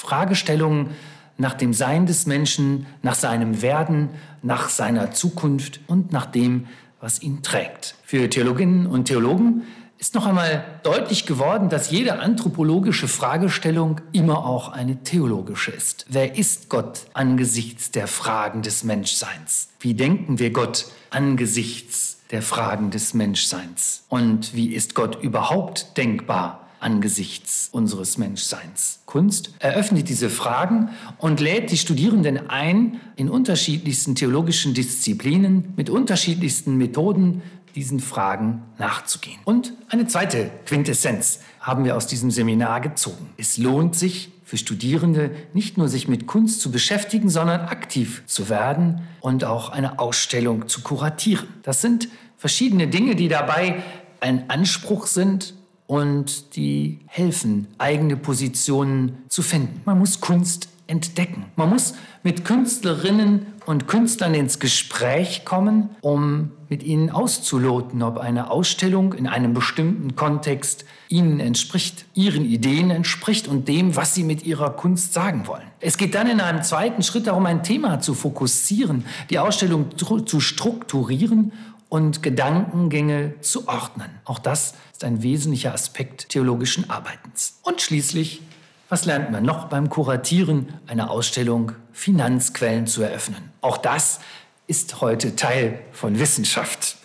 Fragestellungen 0.03 0.89
nach 1.37 1.53
dem 1.53 1.73
Sein 1.73 2.05
des 2.05 2.25
Menschen, 2.25 2.85
nach 3.01 3.15
seinem 3.15 3.61
Werden, 3.61 4.09
nach 4.41 4.69
seiner 4.69 5.11
Zukunft 5.11 5.79
und 5.87 6.11
nach 6.11 6.25
dem, 6.25 6.67
was 6.99 7.21
ihn 7.21 7.41
trägt. 7.41 7.95
Für 8.03 8.29
Theologinnen 8.29 8.85
und 8.85 9.05
Theologen 9.05 9.63
ist 9.97 10.13
noch 10.13 10.25
einmal 10.25 10.65
deutlich 10.83 11.25
geworden, 11.25 11.69
dass 11.69 11.89
jede 11.89 12.19
anthropologische 12.19 13.07
Fragestellung 13.07 14.01
immer 14.11 14.45
auch 14.45 14.67
eine 14.69 15.03
theologische 15.03 15.71
ist. 15.71 16.05
Wer 16.09 16.37
ist 16.37 16.67
Gott 16.67 17.05
angesichts 17.13 17.91
der 17.91 18.07
Fragen 18.07 18.61
des 18.61 18.83
Menschseins? 18.83 19.69
Wie 19.79 19.93
denken 19.93 20.39
wir 20.39 20.51
Gott 20.51 20.87
angesichts 21.11 22.17
der 22.31 22.41
Fragen 22.41 22.91
des 22.91 23.13
Menschseins? 23.13 24.03
Und 24.09 24.53
wie 24.53 24.73
ist 24.73 24.93
Gott 24.93 25.23
überhaupt 25.23 25.95
denkbar 25.95 26.62
angesichts 26.83 27.69
unseres 27.71 28.17
Menschseins? 28.17 28.99
Kunst 29.05 29.51
eröffnet 29.59 30.09
diese 30.09 30.29
Fragen 30.29 30.89
und 31.17 31.39
lädt 31.39 31.71
die 31.71 31.77
Studierenden 31.77 32.49
ein, 32.49 32.99
in 33.15 33.29
unterschiedlichsten 33.29 34.15
theologischen 34.15 34.73
Disziplinen 34.73 35.73
mit 35.75 35.89
unterschiedlichsten 35.89 36.77
Methoden 36.77 37.41
diesen 37.75 37.99
Fragen 37.99 38.61
nachzugehen. 38.77 39.39
Und 39.45 39.73
eine 39.89 40.07
zweite 40.07 40.51
Quintessenz 40.65 41.39
haben 41.59 41.85
wir 41.85 41.97
aus 41.97 42.07
diesem 42.07 42.29
Seminar 42.29 42.81
gezogen. 42.81 43.29
Es 43.37 43.57
lohnt 43.57 43.95
sich 43.95 44.31
für 44.43 44.57
Studierende 44.57 45.31
nicht 45.53 45.77
nur 45.77 45.89
sich 45.89 46.07
mit 46.07 46.27
Kunst 46.27 46.61
zu 46.61 46.71
beschäftigen, 46.71 47.29
sondern 47.29 47.61
aktiv 47.61 48.23
zu 48.27 48.49
werden 48.49 49.01
und 49.21 49.45
auch 49.45 49.69
eine 49.69 49.97
Ausstellung 49.99 50.67
zu 50.67 50.81
kuratieren. 50.81 51.47
Das 51.63 51.81
sind 51.81 52.09
verschiedene 52.37 52.87
Dinge, 52.87 53.15
die 53.15 53.29
dabei 53.29 53.81
ein 54.19 54.49
Anspruch 54.49 55.07
sind 55.07 55.55
und 55.87 56.55
die 56.55 56.99
helfen, 57.07 57.67
eigene 57.77 58.15
Positionen 58.17 59.17
zu 59.29 59.41
finden. 59.41 59.81
Man 59.85 59.99
muss 59.99 60.21
Kunst 60.21 60.69
entdecken. 60.87 61.45
Man 61.55 61.69
muss 61.69 61.93
mit 62.23 62.45
Künstlerinnen 62.45 63.47
und 63.65 63.87
Künstlern 63.87 64.33
ins 64.33 64.59
Gespräch 64.59 65.45
kommen, 65.45 65.89
um 66.01 66.51
mit 66.69 66.83
ihnen 66.83 67.09
auszuloten, 67.09 68.01
ob 68.01 68.17
eine 68.17 68.51
Ausstellung 68.51 69.13
in 69.13 69.27
einem 69.27 69.53
bestimmten 69.53 70.15
Kontext 70.15 70.85
ihnen 71.07 71.39
entspricht, 71.39 72.05
ihren 72.13 72.45
Ideen 72.45 72.89
entspricht 72.89 73.47
und 73.47 73.67
dem, 73.67 73.95
was 73.95 74.15
sie 74.15 74.23
mit 74.23 74.45
ihrer 74.45 74.71
Kunst 74.71 75.13
sagen 75.13 75.47
wollen. 75.47 75.67
Es 75.79 75.97
geht 75.97 76.15
dann 76.15 76.27
in 76.27 76.41
einem 76.41 76.63
zweiten 76.63 77.03
Schritt 77.03 77.27
darum, 77.27 77.45
ein 77.45 77.63
Thema 77.63 77.99
zu 77.99 78.13
fokussieren, 78.13 79.05
die 79.29 79.39
Ausstellung 79.39 79.97
zu 79.97 80.39
strukturieren 80.39 81.53
und 81.93 82.23
Gedankengänge 82.23 83.35
zu 83.41 83.67
ordnen. 83.67 84.09
Auch 84.25 84.39
das 84.39 84.73
ist 84.91 85.03
ein 85.03 85.21
wesentlicher 85.21 85.75
Aspekt 85.75 86.29
theologischen 86.29 86.89
Arbeitens. 86.89 87.59
Und 87.61 87.83
schließlich 87.83 88.41
was 88.89 89.05
lernt 89.05 89.31
man 89.31 89.43
noch 89.43 89.69
beim 89.69 89.89
Kuratieren 89.89 90.67
einer 90.85 91.09
Ausstellung? 91.09 91.71
Finanzquellen 91.93 92.85
zu 92.85 93.01
eröffnen. 93.01 93.49
Auch 93.61 93.77
das 93.77 94.19
ist 94.67 95.01
heute 95.01 95.35
Teil 95.35 95.79
von 95.91 96.19
Wissenschaft. 96.19 96.97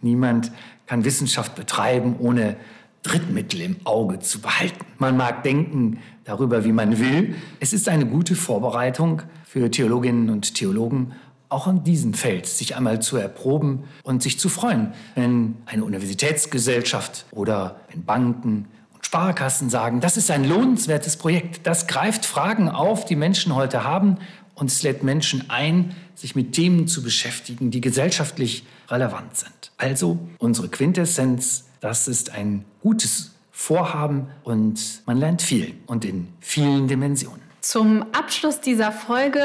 Niemand 0.00 0.50
kann 0.86 1.04
Wissenschaft 1.04 1.54
betreiben, 1.54 2.16
ohne 2.18 2.56
Drittmittel 3.04 3.60
im 3.60 3.76
Auge 3.84 4.18
zu 4.18 4.40
behalten. 4.40 4.84
Man 4.98 5.16
mag 5.16 5.42
denken 5.44 5.98
darüber, 6.24 6.64
wie 6.64 6.72
man 6.72 6.98
will. 6.98 7.36
Es 7.60 7.72
ist 7.72 7.88
eine 7.88 8.06
gute 8.06 8.34
Vorbereitung 8.34 9.22
für 9.44 9.70
Theologinnen 9.70 10.30
und 10.30 10.54
Theologen, 10.54 11.12
auch 11.48 11.66
an 11.66 11.84
diesem 11.84 12.14
Feld 12.14 12.46
sich 12.46 12.76
einmal 12.76 13.00
zu 13.00 13.16
erproben 13.16 13.84
und 14.02 14.22
sich 14.22 14.38
zu 14.38 14.48
freuen, 14.48 14.92
wenn 15.14 15.56
eine 15.66 15.84
Universitätsgesellschaft 15.84 17.26
oder 17.30 17.80
wenn 17.90 18.04
Banken 18.04 18.68
Sparkassen 19.06 19.70
sagen, 19.70 20.00
das 20.00 20.16
ist 20.16 20.32
ein 20.32 20.44
lohnenswertes 20.44 21.16
Projekt. 21.16 21.64
Das 21.64 21.86
greift 21.86 22.26
Fragen 22.26 22.68
auf, 22.68 23.04
die 23.04 23.14
Menschen 23.14 23.54
heute 23.54 23.84
haben 23.84 24.18
und 24.56 24.68
es 24.68 24.82
lädt 24.82 25.04
Menschen 25.04 25.48
ein, 25.48 25.94
sich 26.16 26.34
mit 26.34 26.52
Themen 26.52 26.88
zu 26.88 27.04
beschäftigen, 27.04 27.70
die 27.70 27.80
gesellschaftlich 27.80 28.64
relevant 28.88 29.36
sind. 29.36 29.70
Also 29.76 30.18
unsere 30.38 30.68
Quintessenz, 30.68 31.66
das 31.80 32.08
ist 32.08 32.32
ein 32.32 32.64
gutes 32.82 33.32
Vorhaben 33.52 34.26
und 34.42 35.02
man 35.06 35.18
lernt 35.18 35.40
viel 35.40 35.74
und 35.86 36.04
in 36.04 36.26
vielen 36.40 36.88
Dimensionen. 36.88 37.40
Zum 37.60 38.02
Abschluss 38.12 38.60
dieser 38.60 38.90
Folge 38.90 39.40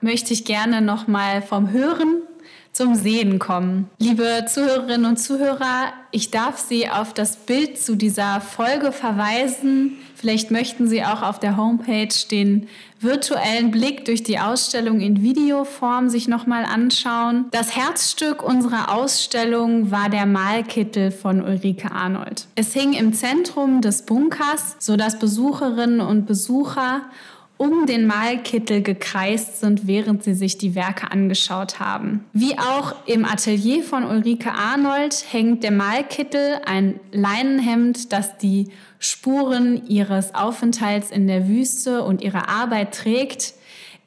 möchte 0.00 0.32
ich 0.32 0.44
gerne 0.44 0.80
noch 0.80 1.06
mal 1.06 1.42
vom 1.42 1.70
Hören 1.70 2.22
zum 2.78 2.94
Sehen 2.94 3.40
kommen. 3.40 3.90
Liebe 3.98 4.44
Zuhörerinnen 4.46 5.04
und 5.04 5.16
Zuhörer, 5.16 5.92
ich 6.12 6.30
darf 6.30 6.58
Sie 6.58 6.88
auf 6.88 7.12
das 7.12 7.36
Bild 7.36 7.76
zu 7.76 7.96
dieser 7.96 8.40
Folge 8.40 8.92
verweisen. 8.92 9.96
Vielleicht 10.14 10.52
möchten 10.52 10.86
Sie 10.86 11.02
auch 11.02 11.22
auf 11.22 11.40
der 11.40 11.56
Homepage 11.56 12.14
den 12.30 12.68
virtuellen 13.00 13.72
Blick 13.72 14.04
durch 14.04 14.22
die 14.22 14.38
Ausstellung 14.38 15.00
in 15.00 15.22
Videoform 15.22 16.08
sich 16.08 16.28
nochmal 16.28 16.64
anschauen. 16.64 17.46
Das 17.50 17.74
Herzstück 17.74 18.44
unserer 18.44 18.94
Ausstellung 18.94 19.90
war 19.90 20.08
der 20.08 20.26
Malkittel 20.26 21.10
von 21.10 21.42
Ulrike 21.42 21.90
Arnold. 21.90 22.46
Es 22.54 22.72
hing 22.72 22.92
im 22.92 23.12
Zentrum 23.12 23.80
des 23.80 24.02
Bunkers, 24.02 24.76
sodass 24.78 25.18
Besucherinnen 25.18 26.00
und 26.00 26.26
Besucher 26.26 27.02
um 27.58 27.86
den 27.86 28.06
Malkittel 28.06 28.82
gekreist 28.82 29.60
sind, 29.60 29.86
während 29.86 30.22
sie 30.22 30.34
sich 30.34 30.56
die 30.58 30.74
Werke 30.74 31.10
angeschaut 31.10 31.80
haben. 31.80 32.24
Wie 32.32 32.56
auch 32.56 32.94
im 33.06 33.24
Atelier 33.24 33.82
von 33.82 34.04
Ulrike 34.04 34.52
Arnold 34.52 35.24
hängt 35.30 35.64
der 35.64 35.72
Malkittel, 35.72 36.60
ein 36.64 37.00
Leinenhemd, 37.12 38.12
das 38.12 38.38
die 38.38 38.70
Spuren 39.00 39.86
ihres 39.88 40.34
Aufenthalts 40.34 41.10
in 41.10 41.26
der 41.26 41.48
Wüste 41.48 42.04
und 42.04 42.22
ihrer 42.22 42.48
Arbeit 42.48 42.94
trägt, 42.94 43.54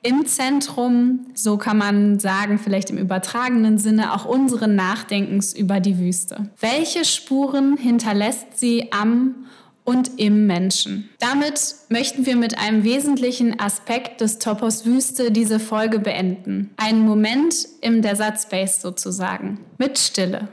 im 0.03 0.25
Zentrum, 0.25 1.27
so 1.35 1.57
kann 1.57 1.77
man 1.77 2.19
sagen, 2.19 2.57
vielleicht 2.57 2.89
im 2.89 2.97
übertragenen 2.97 3.77
Sinne, 3.77 4.13
auch 4.13 4.25
unseren 4.25 4.75
Nachdenkens 4.75 5.53
über 5.53 5.79
die 5.79 5.99
Wüste. 5.99 6.49
Welche 6.59 7.05
Spuren 7.05 7.77
hinterlässt 7.77 8.57
sie 8.57 8.91
am 8.91 9.45
und 9.83 10.19
im 10.19 10.47
Menschen. 10.47 11.09
Damit 11.19 11.75
möchten 11.89 12.25
wir 12.25 12.35
mit 12.35 12.57
einem 12.57 12.83
wesentlichen 12.83 13.59
Aspekt 13.59 14.21
des 14.21 14.39
Topos 14.39 14.85
Wüste 14.85 15.31
diese 15.31 15.59
Folge 15.59 15.99
beenden. 15.99 16.71
Einen 16.77 17.01
Moment 17.01 17.67
im 17.81 18.01
Desert 18.01 18.39
Space 18.39 18.81
sozusagen. 18.81 19.59
Mit 19.77 19.97
Stille. 19.97 20.49